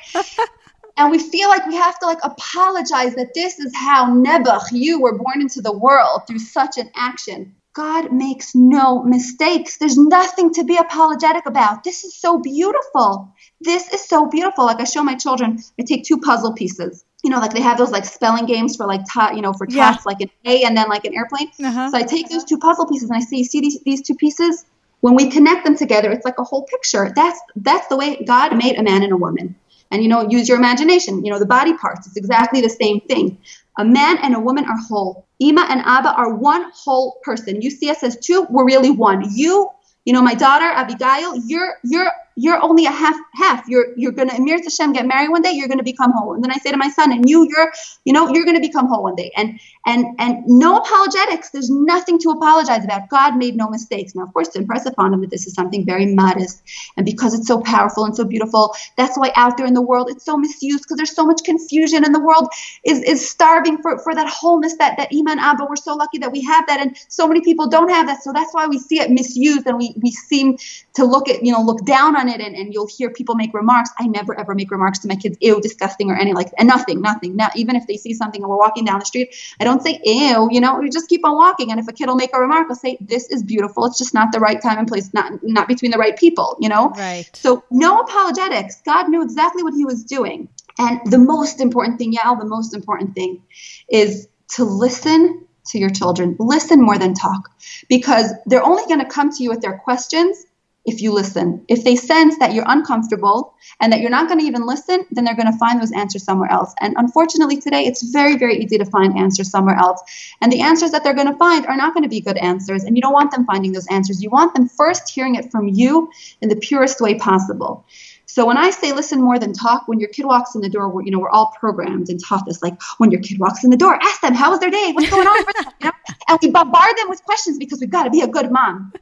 [0.95, 5.01] and we feel like we have to like apologize that this is how Nebuch, you
[5.01, 7.53] were born into the world through such an action.
[7.73, 9.77] God makes no mistakes.
[9.77, 11.83] There's nothing to be apologetic about.
[11.83, 13.33] This is so beautiful.
[13.59, 14.65] This is so beautiful.
[14.65, 17.77] Like I show my children, I take two puzzle pieces you know, like they have
[17.77, 19.95] those like spelling games for like, ta- you know, for yeah.
[20.05, 21.49] like an A and then like an airplane.
[21.63, 21.91] Uh-huh.
[21.91, 24.65] So I take those two puzzle pieces and I say, see these, these two pieces?
[25.01, 27.11] When we connect them together, it's like a whole picture.
[27.15, 29.55] That's, that's the way God made a man and a woman.
[29.91, 31.25] And, you know, use your imagination.
[31.25, 33.37] You know, the body parts, it's exactly the same thing.
[33.77, 35.27] A man and a woman are whole.
[35.39, 37.61] Ima and Abba are one whole person.
[37.61, 39.25] You see us as two, we're really one.
[39.33, 39.69] You,
[40.05, 43.67] you know, my daughter, Abigail, you're, you're you're only a half half.
[43.67, 46.33] You're you're gonna Amir Hashem get married one day, you're gonna become whole.
[46.33, 47.71] And then I say to my son, and you, you're
[48.05, 49.31] you know, you're gonna become whole one day.
[49.37, 51.51] And and and no apologetics.
[51.51, 53.09] There's nothing to apologize about.
[53.09, 54.15] God made no mistakes.
[54.15, 56.61] Now, of course, to impress upon him that this is something very modest,
[56.97, 60.09] and because it's so powerful and so beautiful, that's why out there in the world
[60.09, 62.47] it's so misused because there's so much confusion, and the world
[62.85, 65.65] is is starving for for that wholeness that that Ima and Abba.
[65.67, 68.23] We're so lucky that we have that, and so many people don't have that.
[68.23, 70.57] So that's why we see it misused, and we we seem
[70.95, 73.53] to look at you know look down on it and, and you'll hear people make
[73.53, 73.89] remarks.
[73.99, 77.01] I never ever make remarks to my kids ew disgusting or any like and nothing
[77.01, 77.35] nothing.
[77.35, 79.99] Not even if they see something and we're walking down the street i don't say
[80.03, 81.71] ew you know we just keep on walking.
[81.71, 83.85] And if a kid will make a remark i'll say this is beautiful.
[83.85, 86.69] It's just not the right time and place not not between the right people you
[86.69, 86.89] know?
[86.89, 87.29] Right.
[87.33, 88.81] So no apologetics.
[88.85, 90.47] God knew exactly what he was doing.
[90.77, 93.41] And the most important thing yeah the most important thing
[93.89, 96.35] is to listen to your children.
[96.39, 97.49] Listen more than talk.
[97.87, 100.45] Because they're only going to come to you with their questions
[100.85, 101.63] if you listen.
[101.67, 105.23] If they sense that you're uncomfortable and that you're not going to even listen, then
[105.23, 106.73] they're going to find those answers somewhere else.
[106.79, 110.01] And unfortunately, today it's very, very easy to find answers somewhere else.
[110.41, 112.83] And the answers that they're going to find are not going to be good answers.
[112.83, 114.23] And you don't want them finding those answers.
[114.23, 116.09] You want them first hearing it from you
[116.41, 117.85] in the purest way possible.
[118.31, 120.87] So when I say listen more than talk, when your kid walks in the door,
[120.87, 122.63] we're, you know, we're all programmed and taught this.
[122.63, 124.91] Like when your kid walks in the door, ask them, how was their day?
[124.93, 125.45] What's going on?
[125.81, 125.91] You know?
[126.29, 128.93] And we bombard them with questions because we've got to be a good mom.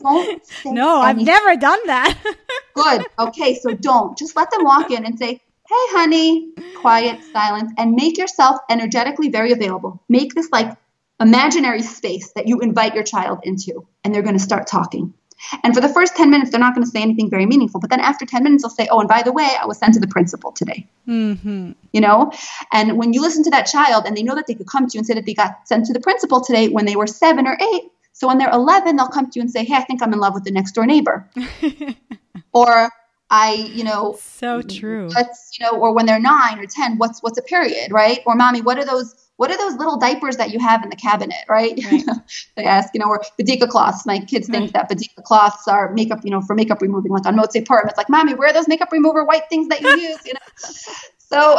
[0.00, 2.16] Don't no, I've never done that.
[2.74, 3.06] Good.
[3.18, 4.16] Okay, so don't.
[4.16, 9.28] Just let them walk in and say, hey, honey, quiet, silence, and make yourself energetically
[9.30, 10.02] very available.
[10.08, 10.76] Make this like
[11.20, 15.12] imaginary space that you invite your child into, and they're going to start talking.
[15.62, 17.80] And for the first 10 minutes, they're not going to say anything very meaningful.
[17.80, 19.94] But then after 10 minutes, they'll say, Oh, and by the way, I was sent
[19.94, 20.86] to the principal today.
[21.06, 21.72] Mm-hmm.
[21.92, 22.32] You know?
[22.72, 24.94] And when you listen to that child and they know that they could come to
[24.94, 27.46] you and say that they got sent to the principal today when they were seven
[27.46, 27.82] or eight,
[28.16, 30.18] so when they're 11, they'll come to you and say, Hey, I think I'm in
[30.18, 31.28] love with the next door neighbor.
[32.54, 32.90] or
[33.28, 35.10] I, you know, so true.
[35.52, 38.20] You know, or when they're nine or 10, what's, what's a period, right?
[38.24, 40.96] Or mommy, what are those, what are those little diapers that you have in the
[40.96, 41.78] cabinet, right?
[41.92, 42.04] right.
[42.56, 44.06] they ask, you know, or badika cloths.
[44.06, 44.72] My kids think right.
[44.72, 47.86] that badika cloths are makeup, you know, for makeup removing, like on Motzei Purim.
[47.86, 50.24] It's like, mommy, where are those makeup remover white things that you use?
[50.24, 50.40] You know,
[51.18, 51.58] so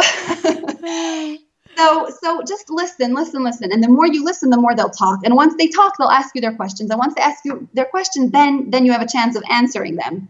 [1.77, 3.71] so so just listen listen listen.
[3.71, 5.19] And the more you listen the more they'll talk.
[5.23, 6.89] And once they talk they'll ask you their questions.
[6.89, 9.95] And once they ask you their questions then then you have a chance of answering
[9.95, 10.29] them.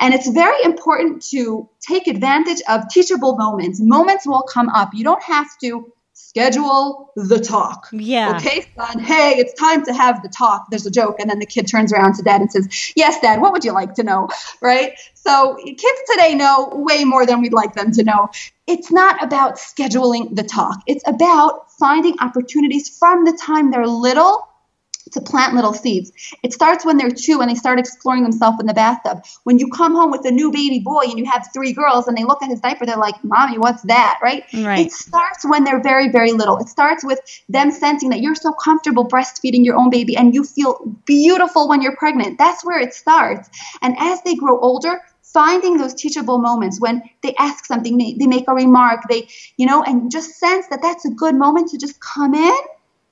[0.00, 3.80] And it's very important to take advantage of teachable moments.
[3.80, 4.90] Moments will come up.
[4.94, 5.92] You don't have to
[6.32, 7.88] schedule the talk.
[7.92, 8.36] Yeah.
[8.36, 8.98] Okay, son.
[8.98, 10.70] Hey, it's time to have the talk.
[10.70, 13.42] There's a joke, and then the kid turns around to dad and says, "Yes, dad.
[13.42, 14.28] What would you like to know?"
[14.62, 14.94] Right.
[15.12, 18.30] So kids today know way more than we'd like them to know.
[18.66, 20.80] It's not about scheduling the talk.
[20.86, 24.48] It's about finding opportunities from the time they're little
[25.12, 26.12] to plant little seeds.
[26.42, 29.24] It starts when they're two and they start exploring themselves in the bathtub.
[29.44, 32.16] When you come home with a new baby boy and you have three girls and
[32.16, 34.18] they look at his diaper, they're like, Mommy, what's that?
[34.22, 34.44] Right?
[34.54, 34.86] right?
[34.86, 36.58] It starts when they're very, very little.
[36.58, 40.44] It starts with them sensing that you're so comfortable breastfeeding your own baby and you
[40.44, 42.38] feel beautiful when you're pregnant.
[42.38, 43.48] That's where it starts.
[43.82, 48.44] And as they grow older, finding those teachable moments when they ask something, they make
[48.48, 51.98] a remark, they, you know, and just sense that that's a good moment to just
[52.00, 52.58] come in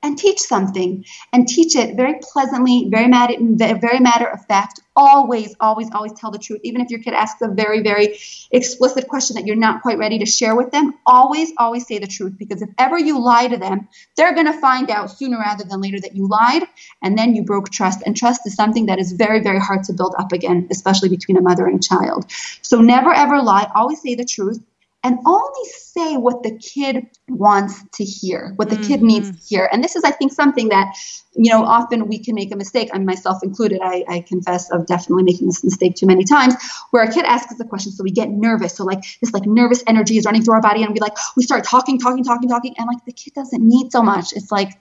[0.02, 4.80] and teach something and teach it very pleasantly, very matter, very matter of fact.
[4.96, 6.60] Always, always, always tell the truth.
[6.64, 8.18] Even if your kid asks a very, very
[8.50, 12.06] explicit question that you're not quite ready to share with them, always, always say the
[12.06, 12.34] truth.
[12.38, 15.80] Because if ever you lie to them, they're going to find out sooner rather than
[15.80, 16.64] later that you lied
[17.02, 18.02] and then you broke trust.
[18.04, 21.36] And trust is something that is very, very hard to build up again, especially between
[21.36, 22.26] a mother and child.
[22.62, 23.70] So never ever lie.
[23.74, 24.60] Always say the truth
[25.02, 28.86] and only say what the kid wants to hear, what the mm-hmm.
[28.86, 29.68] kid needs to hear.
[29.72, 30.94] And this is, I think, something that,
[31.34, 33.80] you know, often we can make a mistake, and myself included.
[33.82, 36.54] I, I confess of definitely making this mistake too many times,
[36.90, 38.76] where a kid asks us a question, so we get nervous.
[38.76, 41.44] So like this like nervous energy is running through our body, and we like we
[41.44, 44.34] start talking, talking, talking, talking, and like the kid doesn't need so much.
[44.34, 44.78] It's like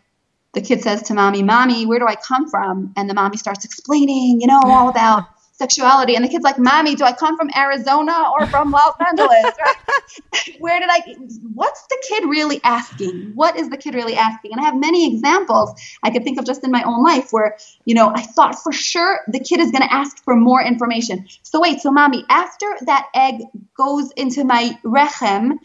[0.54, 3.64] the kid says to mommy, "Mommy, where do I come from?" And the mommy starts
[3.64, 5.28] explaining, you know, all about
[5.60, 6.16] sexuality.
[6.16, 9.44] And the kid's like, Mommy, do I come from Arizona or from Los Angeles?
[9.44, 10.56] Right?
[10.60, 11.16] Where did I,
[11.54, 13.34] what's the kid really asking?
[13.36, 14.54] What is the kid really asking?
[14.54, 17.58] And I have many examples I could think of just in my own life where,
[17.86, 21.28] you know, I thought for sure the kid is going to ask for more information.
[21.44, 23.42] So wait, so mommy, after that egg
[23.78, 25.60] goes into my rechem,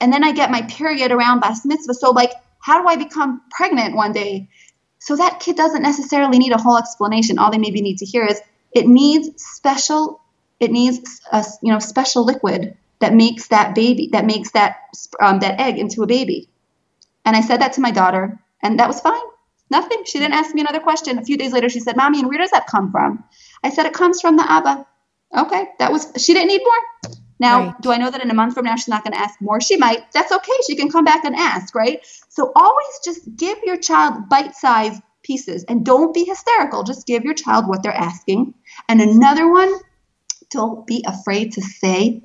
[0.00, 1.94] and then I get my period around bas mitzvah.
[1.94, 4.48] So like, how do I become pregnant one day?
[5.00, 7.38] So that kid doesn't necessarily need a whole explanation.
[7.38, 8.40] All they maybe need to hear is,
[8.72, 10.20] it needs special.
[10.60, 14.76] It needs a you know special liquid that makes that baby that makes that
[15.20, 16.48] um, that egg into a baby.
[17.24, 19.20] And I said that to my daughter, and that was fine.
[19.70, 20.04] Nothing.
[20.04, 21.18] She didn't ask me another question.
[21.18, 23.24] A few days later, she said, "Mommy, and where does that come from?"
[23.62, 24.86] I said, "It comes from the Abba."
[25.36, 26.10] Okay, that was.
[26.16, 27.14] She didn't need more.
[27.40, 27.80] Now, right.
[27.80, 29.60] do I know that in a month from now she's not going to ask more?
[29.60, 30.10] She might.
[30.12, 30.52] That's okay.
[30.66, 32.04] She can come back and ask, right?
[32.28, 36.82] So always just give your child bite-sized pieces and don't be hysterical.
[36.82, 38.54] Just give your child what they're asking.
[38.88, 39.72] And another one,
[40.50, 42.22] don't be afraid to say,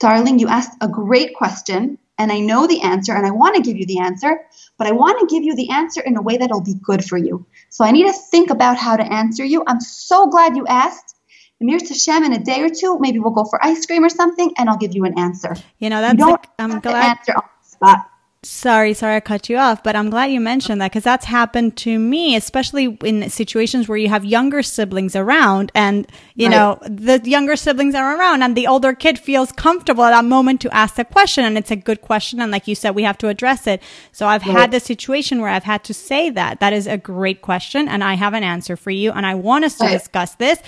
[0.00, 3.62] darling, you asked a great question and I know the answer and I want to
[3.62, 4.40] give you the answer,
[4.76, 7.16] but I want to give you the answer in a way that'll be good for
[7.16, 7.46] you.
[7.68, 9.62] So I need to think about how to answer you.
[9.66, 11.16] I'm so glad you asked.
[11.62, 14.52] Amir Tashem in a day or two, maybe we'll go for ice cream or something
[14.56, 15.54] and I'll give you an answer.
[15.78, 17.18] You know, that's you like, I'm glad.
[17.18, 18.10] Answer on the spot.
[18.42, 21.76] Sorry, sorry I cut you off, but I'm glad you mentioned that because that's happened
[21.78, 26.56] to me, especially in situations where you have younger siblings around and, you right.
[26.56, 30.62] know, the younger siblings are around and the older kid feels comfortable at that moment
[30.62, 32.40] to ask the question and it's a good question.
[32.40, 33.82] And like you said, we have to address it.
[34.10, 34.56] So I've right.
[34.56, 36.60] had the situation where I've had to say that.
[36.60, 39.66] That is a great question and I have an answer for you and I want
[39.66, 39.92] us to right.
[39.92, 40.62] discuss this.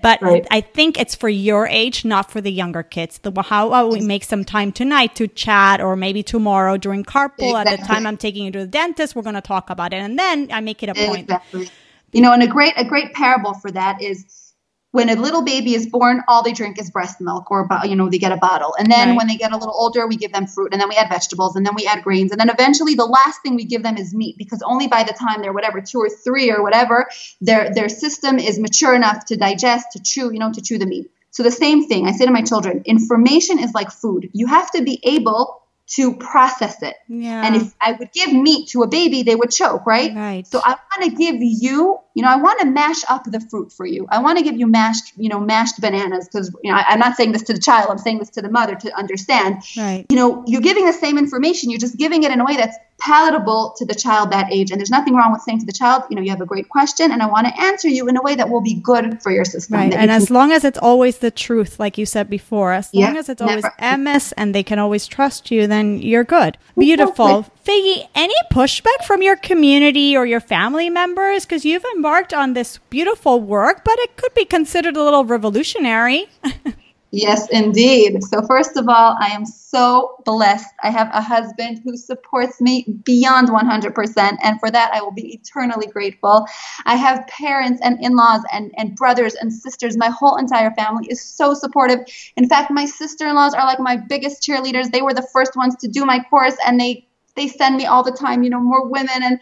[0.00, 0.46] But right.
[0.50, 3.18] I think it's for your age, not for the younger kids.
[3.18, 7.50] The, how about we make some time tonight to chat or maybe tomorrow during carpool
[7.50, 7.72] exactly.
[7.72, 9.96] at the time I'm taking you to the dentist, we're going to talk about it.
[9.96, 11.22] And then I make it a point.
[11.22, 11.68] Exactly.
[12.12, 14.47] You know, and a great, a great parable for that is
[14.90, 18.08] when a little baby is born, all they drink is breast milk or, you know,
[18.08, 18.74] they get a bottle.
[18.78, 19.16] And then right.
[19.18, 21.56] when they get a little older, we give them fruit and then we add vegetables
[21.56, 22.32] and then we add grains.
[22.32, 25.12] And then eventually the last thing we give them is meat because only by the
[25.12, 27.06] time they're whatever, two or three or whatever,
[27.40, 30.86] their, their system is mature enough to digest, to chew, you know, to chew the
[30.86, 31.10] meat.
[31.30, 34.30] So the same thing I say to my children, information is like food.
[34.32, 36.94] You have to be able to process it.
[37.08, 37.46] Yeah.
[37.46, 40.14] And if I would give meat to a baby, they would choke, right?
[40.14, 40.46] Right.
[40.46, 43.72] So I want to give you you know, I want to mash up the fruit
[43.72, 44.04] for you.
[44.10, 46.98] I want to give you mashed, you know, mashed bananas because, you know, I, am
[46.98, 47.90] not saying this to the child.
[47.92, 49.62] I'm saying this to the mother to understand.
[49.76, 50.04] Right.
[50.10, 51.70] You know, you're giving the same information.
[51.70, 54.72] You're just giving it in a way that's palatable to the child that age.
[54.72, 56.68] And there's nothing wrong with saying to the child, you know, you have a great
[56.68, 59.30] question and I want to answer you in a way that will be good for
[59.30, 59.76] your system.
[59.76, 59.94] Right.
[59.94, 63.28] And as long as it's always the truth, like you said before, as long as
[63.28, 63.98] it's always never.
[63.98, 66.58] MS and they can always trust you, then you're good.
[66.76, 67.46] Beautiful.
[67.68, 71.44] Faigy, any pushback from your community or your family members?
[71.44, 76.24] Because you've embarked on this beautiful work, but it could be considered a little revolutionary.
[77.10, 78.24] yes, indeed.
[78.24, 80.64] So, first of all, I am so blessed.
[80.82, 85.34] I have a husband who supports me beyond 100%, and for that, I will be
[85.34, 86.46] eternally grateful.
[86.86, 89.94] I have parents and in laws and, and brothers and sisters.
[89.98, 91.98] My whole entire family is so supportive.
[92.38, 94.90] In fact, my sister in laws are like my biggest cheerleaders.
[94.90, 97.07] They were the first ones to do my course, and they
[97.38, 99.40] they send me all the time, you know, more women and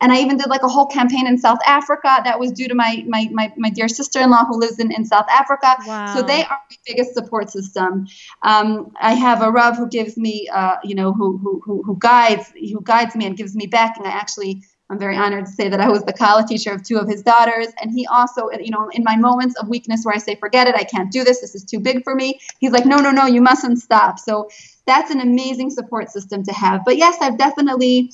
[0.00, 2.74] and I even did like a whole campaign in South Africa that was due to
[2.74, 5.74] my my my, my dear sister-in-law who lives in, in South Africa.
[5.86, 6.14] Wow.
[6.14, 8.06] So they are my biggest support system.
[8.42, 11.96] Um, I have a Rav who gives me, uh, you know, who, who who who
[11.98, 14.62] guides who guides me and gives me back, and I actually.
[14.88, 17.20] I'm very honored to say that I was the Kala teacher of two of his
[17.20, 17.66] daughters.
[17.82, 20.76] And he also, you know, in my moments of weakness where I say, forget it,
[20.76, 23.26] I can't do this, this is too big for me, he's like, no, no, no,
[23.26, 24.20] you mustn't stop.
[24.20, 24.48] So
[24.86, 26.84] that's an amazing support system to have.
[26.84, 28.10] But yes, I've definitely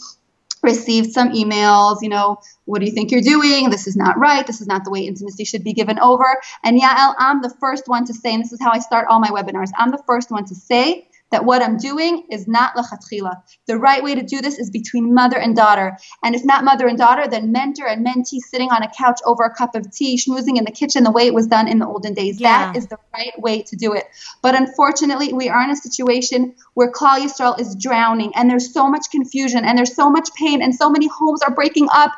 [0.62, 3.68] received some emails, you know, what do you think you're doing?
[3.70, 4.47] This is not right.
[4.47, 6.41] This is not the way intimacy should be given over.
[6.62, 9.18] And Yael, I'm the first one to say, and this is how I start all
[9.18, 13.43] my webinars, I'm the first one to say that what I'm doing is not lachatchila.
[13.66, 15.99] The right way to do this is between mother and daughter.
[16.22, 19.43] And if not mother and daughter, then mentor and mentee sitting on a couch over
[19.43, 21.87] a cup of tea, schmoozing in the kitchen the way it was done in the
[21.87, 22.41] olden days.
[22.41, 22.72] Yeah.
[22.72, 24.05] That is the right way to do it.
[24.43, 28.89] But unfortunately, we are in a situation where Klal Yisrael is drowning and there's so
[28.89, 32.12] much confusion and there's so much pain and so many homes are breaking up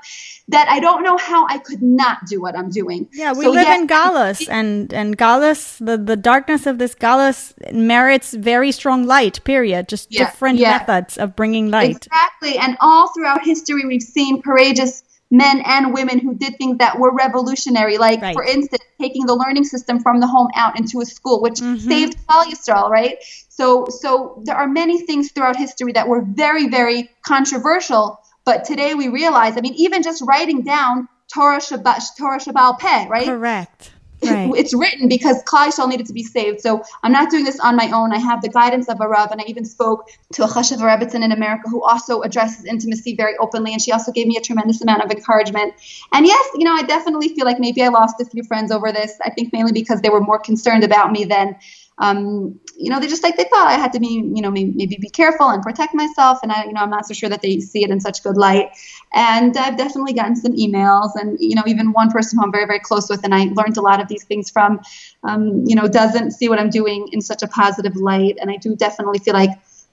[0.49, 3.09] that I don't know how I could not do what I'm doing.
[3.13, 7.55] Yeah, we so, live in Galus, and and Galus, the the darkness of this Galus
[7.73, 9.43] merits very strong light.
[9.45, 9.89] Period.
[9.89, 10.79] Just yeah, different yeah.
[10.79, 12.07] methods of bringing light.
[12.07, 16.99] Exactly, and all throughout history, we've seen courageous men and women who did things that
[16.99, 18.35] were revolutionary, like right.
[18.35, 21.77] for instance, taking the learning system from the home out into a school, which mm-hmm.
[21.89, 23.17] saved Yisrael, right?
[23.49, 28.95] So, so there are many things throughout history that were very, very controversial but today
[28.95, 33.27] we realize, I mean, even just writing down Torah Shabbat, Torah Sheb'al Peh, right?
[33.27, 33.93] Correct.
[34.23, 34.51] Right.
[34.57, 36.61] It's written because Klal Yisrael needed to be saved.
[36.61, 38.13] So I'm not doing this on my own.
[38.13, 41.23] I have the guidance of a Rav, and I even spoke to a Chashav Rebbitzin
[41.23, 44.81] in America who also addresses intimacy very openly, and she also gave me a tremendous
[44.81, 45.75] amount of encouragement.
[46.13, 48.93] And yes, you know, I definitely feel like maybe I lost a few friends over
[48.93, 49.19] this.
[49.23, 51.57] I think mainly because they were more concerned about me than
[51.99, 54.73] um, you know, they just like they thought I had to be, you know, maybe,
[54.75, 56.41] maybe be careful and protect myself.
[56.43, 58.37] And I, you know, I'm not so sure that they see it in such good
[58.37, 58.71] light.
[59.13, 62.67] And I've definitely gotten some emails, and you know, even one person who I'm very,
[62.67, 64.81] very close with, and I learned a lot of these things from,
[65.23, 68.39] um, you know, doesn't see what I'm doing in such a positive light.
[68.41, 69.51] And I do definitely feel like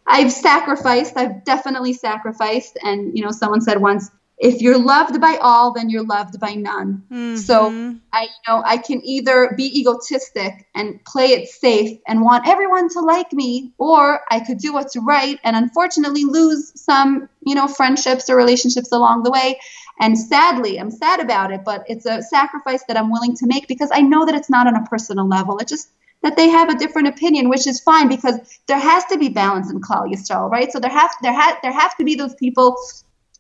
[0.08, 1.18] I've sacrificed.
[1.18, 2.80] I've definitely sacrificed.
[2.84, 4.10] And you know, someone said once,
[4.42, 7.04] if you're loved by all, then you're loved by none.
[7.12, 7.36] Mm-hmm.
[7.36, 7.68] So
[8.12, 12.90] I, you know, I can either be egotistic and play it safe and want everyone
[12.90, 17.68] to like me, or I could do what's right and unfortunately lose some, you know,
[17.68, 19.60] friendships or relationships along the way.
[20.00, 23.68] And sadly, I'm sad about it, but it's a sacrifice that I'm willing to make
[23.68, 25.60] because I know that it's not on a personal level.
[25.60, 25.90] It just
[26.24, 29.72] that they have a different opinion, which is fine because there has to be balance
[29.72, 30.72] in Klal Yisrael, right?
[30.72, 32.76] So there have there have there have to be those people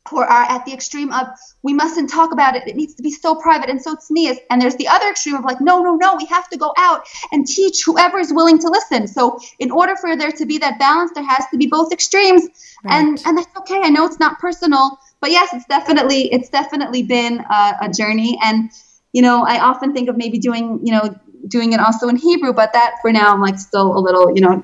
[0.10, 1.28] who are at the extreme of
[1.62, 2.68] we mustn't talk about it.
[2.68, 4.38] It needs to be so private and so tznius.
[4.50, 7.06] And there's the other extreme of like, no, no, no, we have to go out
[7.32, 9.08] and teach whoever is willing to listen.
[9.08, 12.48] So in order for there to be that balance, there has to be both extremes.
[12.84, 12.96] Right.
[12.96, 13.80] And and that's okay.
[13.84, 18.40] I know it's not personal, but yes, it's definitely it's definitely been a, a journey.
[18.44, 18.72] And
[19.14, 21.16] you know, I often think of maybe doing you know
[21.48, 24.42] doing it also in Hebrew, but that for now I'm like still a little you
[24.42, 24.64] know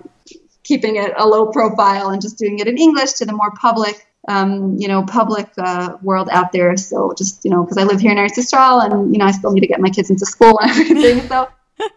[0.64, 4.07] keeping it a low profile and just doing it in English to the more public
[4.28, 6.76] um, you know, public uh, world out there.
[6.78, 9.52] So just, you know, because I live here in Yisrael and, you know, I still
[9.52, 11.28] need to get my kids into school and everything.
[11.28, 11.48] so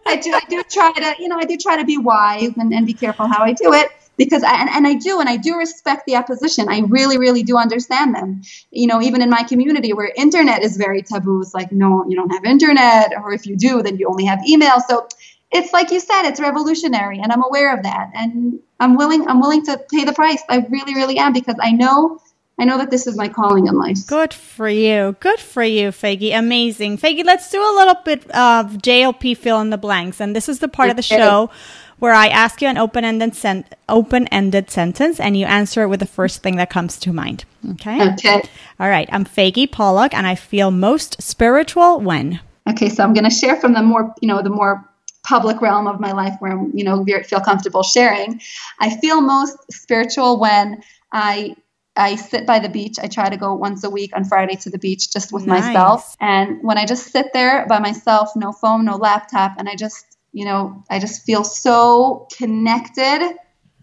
[0.05, 2.73] I do, I do try to, you know, I do try to be wise and,
[2.73, 5.37] and be careful how I do it because I, and, and I do, and I
[5.37, 6.67] do respect the opposition.
[6.69, 8.43] I really, really do understand them.
[8.69, 12.15] You know, even in my community where internet is very taboo, it's like, no, you
[12.15, 14.79] don't have internet, or if you do, then you only have email.
[14.87, 15.07] So
[15.51, 19.27] it's like you said, it's revolutionary, and I'm aware of that, and I'm willing.
[19.27, 20.41] I'm willing to pay the price.
[20.49, 22.19] I really, really am because I know.
[22.59, 24.05] I know that this is my calling in life.
[24.05, 25.15] Good for you.
[25.19, 26.37] Good for you, Faigy.
[26.37, 26.99] Amazing.
[26.99, 30.21] Faigy, let's do a little bit of JLP fill in the blanks.
[30.21, 30.91] And this is the part okay.
[30.91, 31.49] of the show
[31.97, 36.05] where I ask you an open-ended sen- open-ended sentence and you answer it with the
[36.05, 37.45] first thing that comes to mind.
[37.71, 38.11] Okay?
[38.13, 38.43] Okay.
[38.79, 39.09] All right.
[39.11, 42.41] I'm Faigy Pollock and I feel most spiritual when?
[42.69, 44.87] Okay, so I'm going to share from the more, you know, the more
[45.23, 48.41] public realm of my life where I'm, you know, feel comfortable sharing.
[48.79, 51.55] I feel most spiritual when I
[51.95, 52.97] I sit by the beach.
[53.01, 55.65] I try to go once a week on Friday to the beach just with nice.
[55.65, 56.15] myself.
[56.19, 60.17] And when I just sit there by myself, no phone, no laptop, and I just,
[60.31, 63.35] you know, I just feel so connected,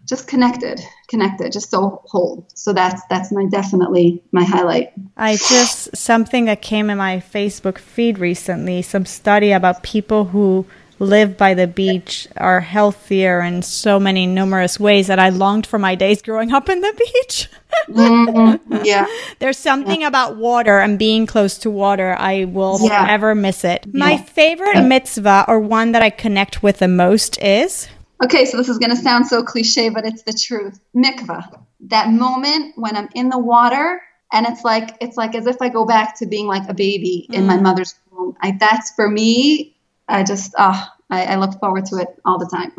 [0.07, 2.47] just connected, connected, just so whole.
[2.55, 4.91] So that's that's my definitely my highlight.
[5.15, 10.65] I just something that came in my Facebook feed recently, some study about people who
[10.99, 15.79] live by the beach are healthier in so many numerous ways that I longed for
[15.79, 17.49] my days growing up in the beach.
[17.89, 18.85] mm-hmm.
[18.85, 19.07] Yeah.
[19.39, 20.07] There's something yeah.
[20.07, 22.15] about water and being close to water.
[22.19, 23.05] I will yeah.
[23.05, 23.85] forever miss it.
[23.85, 23.91] Yeah.
[23.93, 27.87] My favorite mitzvah or one that I connect with the most is.
[28.23, 30.79] Okay, so this is going to sound so cliche, but it's the truth.
[30.95, 31.63] Mikvah.
[31.87, 34.01] That moment when I'm in the water
[34.31, 37.27] and it's like it's like as if I go back to being like a baby
[37.31, 37.35] mm.
[37.35, 37.63] in my mm.
[37.63, 38.35] mother's womb.
[38.41, 39.75] I, that's for me
[40.09, 42.71] I just, ah, oh, I, I look forward to it all the time.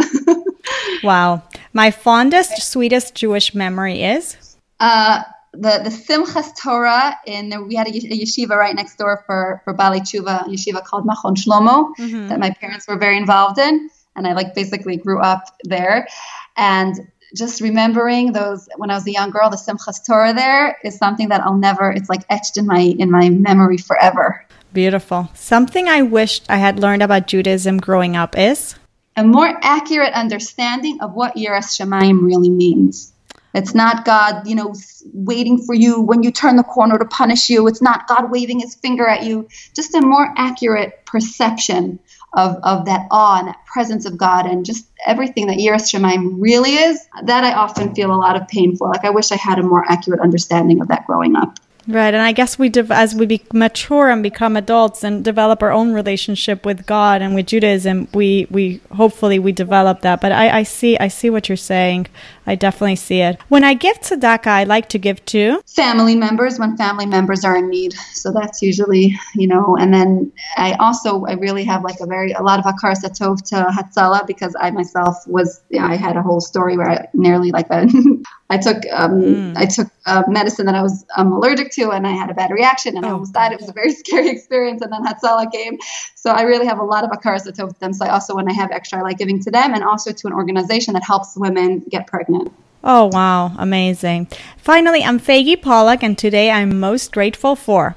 [1.02, 1.42] wow.
[1.72, 4.56] My fondest, sweetest Jewish memory is?
[4.78, 9.74] Uh, the, the Simchas Torah in we had a, yeshiva right next door for, for
[9.74, 12.28] Baalei Teshuva, a yeshiva called Machon Shlomo mm-hmm.
[12.28, 13.90] that my parents were very involved in.
[14.16, 16.08] And I like basically grew up there.
[16.56, 16.94] And
[17.34, 21.28] just remembering those when I was a young girl, the Simchas Torah there is something
[21.28, 24.44] that I'll never, it's like etched in my, in my memory forever.
[24.72, 25.30] Beautiful.
[25.34, 28.76] Something I wished I had learned about Judaism growing up is
[29.16, 33.12] a more accurate understanding of what Shamayim really means.
[33.52, 34.74] It's not God, you know,
[35.12, 37.66] waiting for you when you turn the corner to punish you.
[37.66, 39.48] It's not God waving his finger at you.
[39.74, 41.98] Just a more accurate perception
[42.32, 46.36] of, of that awe and that presence of God and just everything that Yiras Shamayim
[46.38, 47.04] really is.
[47.24, 48.88] That I often feel a lot of pain for.
[48.88, 51.58] Like I wish I had a more accurate understanding of that growing up.
[51.90, 55.60] Right, and I guess we, de- as we be- mature and become adults and develop
[55.60, 60.20] our own relationship with God and with Judaism, we we hopefully we develop that.
[60.20, 62.06] But I, I see I see what you're saying.
[62.46, 63.40] I definitely see it.
[63.48, 67.56] When I give tzedakah, I like to give to family members when family members are
[67.56, 67.92] in need.
[68.12, 69.76] So that's usually you know.
[69.76, 73.42] And then I also I really have like a very a lot of hakaras hatov
[73.48, 77.08] to Hatzalah because I myself was you know, I had a whole story where I
[77.14, 77.88] nearly like a
[78.50, 79.56] I took um, mm.
[79.56, 82.50] I took uh, medicine that I was um, allergic to, and I had a bad
[82.50, 83.08] reaction, and oh.
[83.08, 83.52] I almost died.
[83.52, 85.78] It was a very scary experience, and then Hatzalah came.
[86.16, 87.92] So I really have a lot of hakaras hatov with them.
[87.92, 90.26] So I also, when I have extra, I like giving to them, and also to
[90.26, 92.52] an organization that helps women get pregnant.
[92.82, 94.26] Oh wow, amazing!
[94.58, 97.96] Finally, I'm Faigy Pollock, and today I'm most grateful for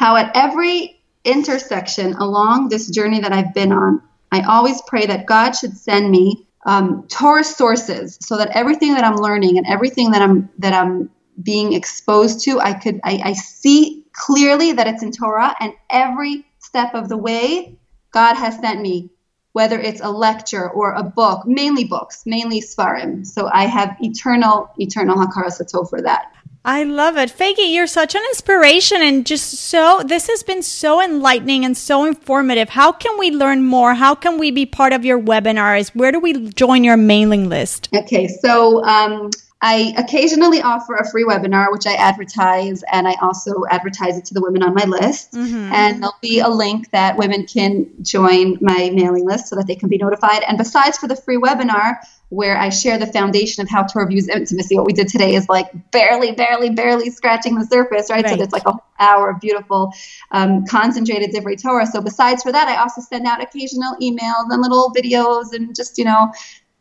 [0.00, 4.00] how at every intersection along this journey that I've been on,
[4.32, 9.04] I always pray that God should send me um, Torah sources so that everything that
[9.04, 11.10] I'm learning and everything that I'm that I'm
[11.42, 16.44] being exposed to, I could I, I see clearly that it's in Torah, and every
[16.58, 17.78] step of the way,
[18.12, 19.10] God has sent me,
[19.52, 23.26] whether it's a lecture or a book, mainly books, mainly Sfarim.
[23.26, 26.32] So I have eternal, eternal Hakaras Hatov for that.
[26.64, 27.30] I love it.
[27.30, 32.04] Faigy, you're such an inspiration and just so, this has been so enlightening and so
[32.04, 32.68] informative.
[32.68, 33.94] How can we learn more?
[33.94, 35.88] How can we be part of your webinars?
[35.94, 37.88] Where do we join your mailing list?
[37.94, 39.30] Okay, so um,
[39.62, 44.34] I occasionally offer a free webinar, which I advertise, and I also advertise it to
[44.34, 45.32] the women on my list.
[45.32, 45.72] Mm-hmm.
[45.72, 49.76] And there'll be a link that women can join my mailing list so that they
[49.76, 50.42] can be notified.
[50.48, 51.98] And besides for the free webinar,
[52.30, 54.76] where I share the foundation of how Torah views intimacy.
[54.76, 58.24] What we did today is like barely, barely, barely scratching the surface, right?
[58.24, 58.38] right.
[58.38, 59.92] So it's like a whole hour of beautiful,
[60.30, 61.86] um, concentrated Divrei Torah.
[61.86, 65.98] So besides for that, I also send out occasional emails and little videos and just,
[65.98, 66.32] you know,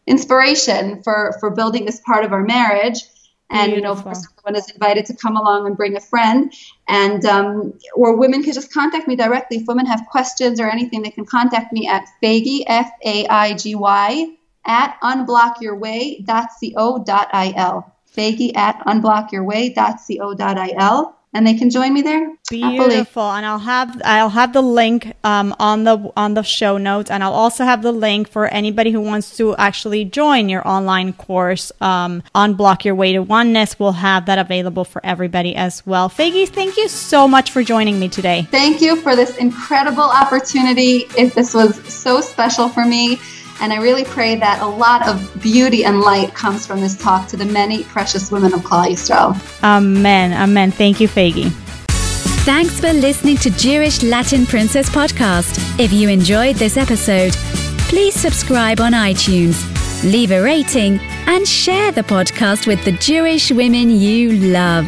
[0.10, 3.04] inspiration for, for building this part of our marriage.
[3.52, 3.78] And, Beautiful.
[3.78, 6.54] you know, of course, everyone is invited to come along and bring a friend.
[6.88, 9.58] And, um, or women can just contact me directly.
[9.58, 13.54] If women have questions or anything, they can contact me at Faigy, F A I
[13.54, 17.94] G Y, at unblockyourway.co.il.
[18.16, 22.34] Faigy at unblockyourway.co.il and they can join me there.
[22.50, 27.12] Beautiful, and I'll have I'll have the link um, on the on the show notes,
[27.12, 31.14] and I'll also have the link for anybody who wants to actually join your online
[31.14, 31.72] course.
[31.82, 33.80] Um, Block Your Way to Oneness.
[33.80, 36.10] We'll have that available for everybody as well.
[36.10, 38.48] Faigy, thank you so much for joining me today.
[38.50, 41.06] Thank you for this incredible opportunity.
[41.18, 43.20] It, this was so special for me.
[43.62, 47.28] And I really pray that a lot of beauty and light comes from this talk
[47.30, 49.36] to the many precious women of Klal Yisrael.
[49.64, 50.34] Amen.
[50.34, 50.72] Amen.
[50.72, 51.52] Thank you, Faigy.
[52.46, 55.80] Thanks for listening to Jewish Latin Princess Podcast.
[55.80, 57.34] If you enjoyed this episode,
[57.90, 59.62] please subscribe on iTunes,
[60.04, 64.88] leave a rating, and share the podcast with the Jewish women you love.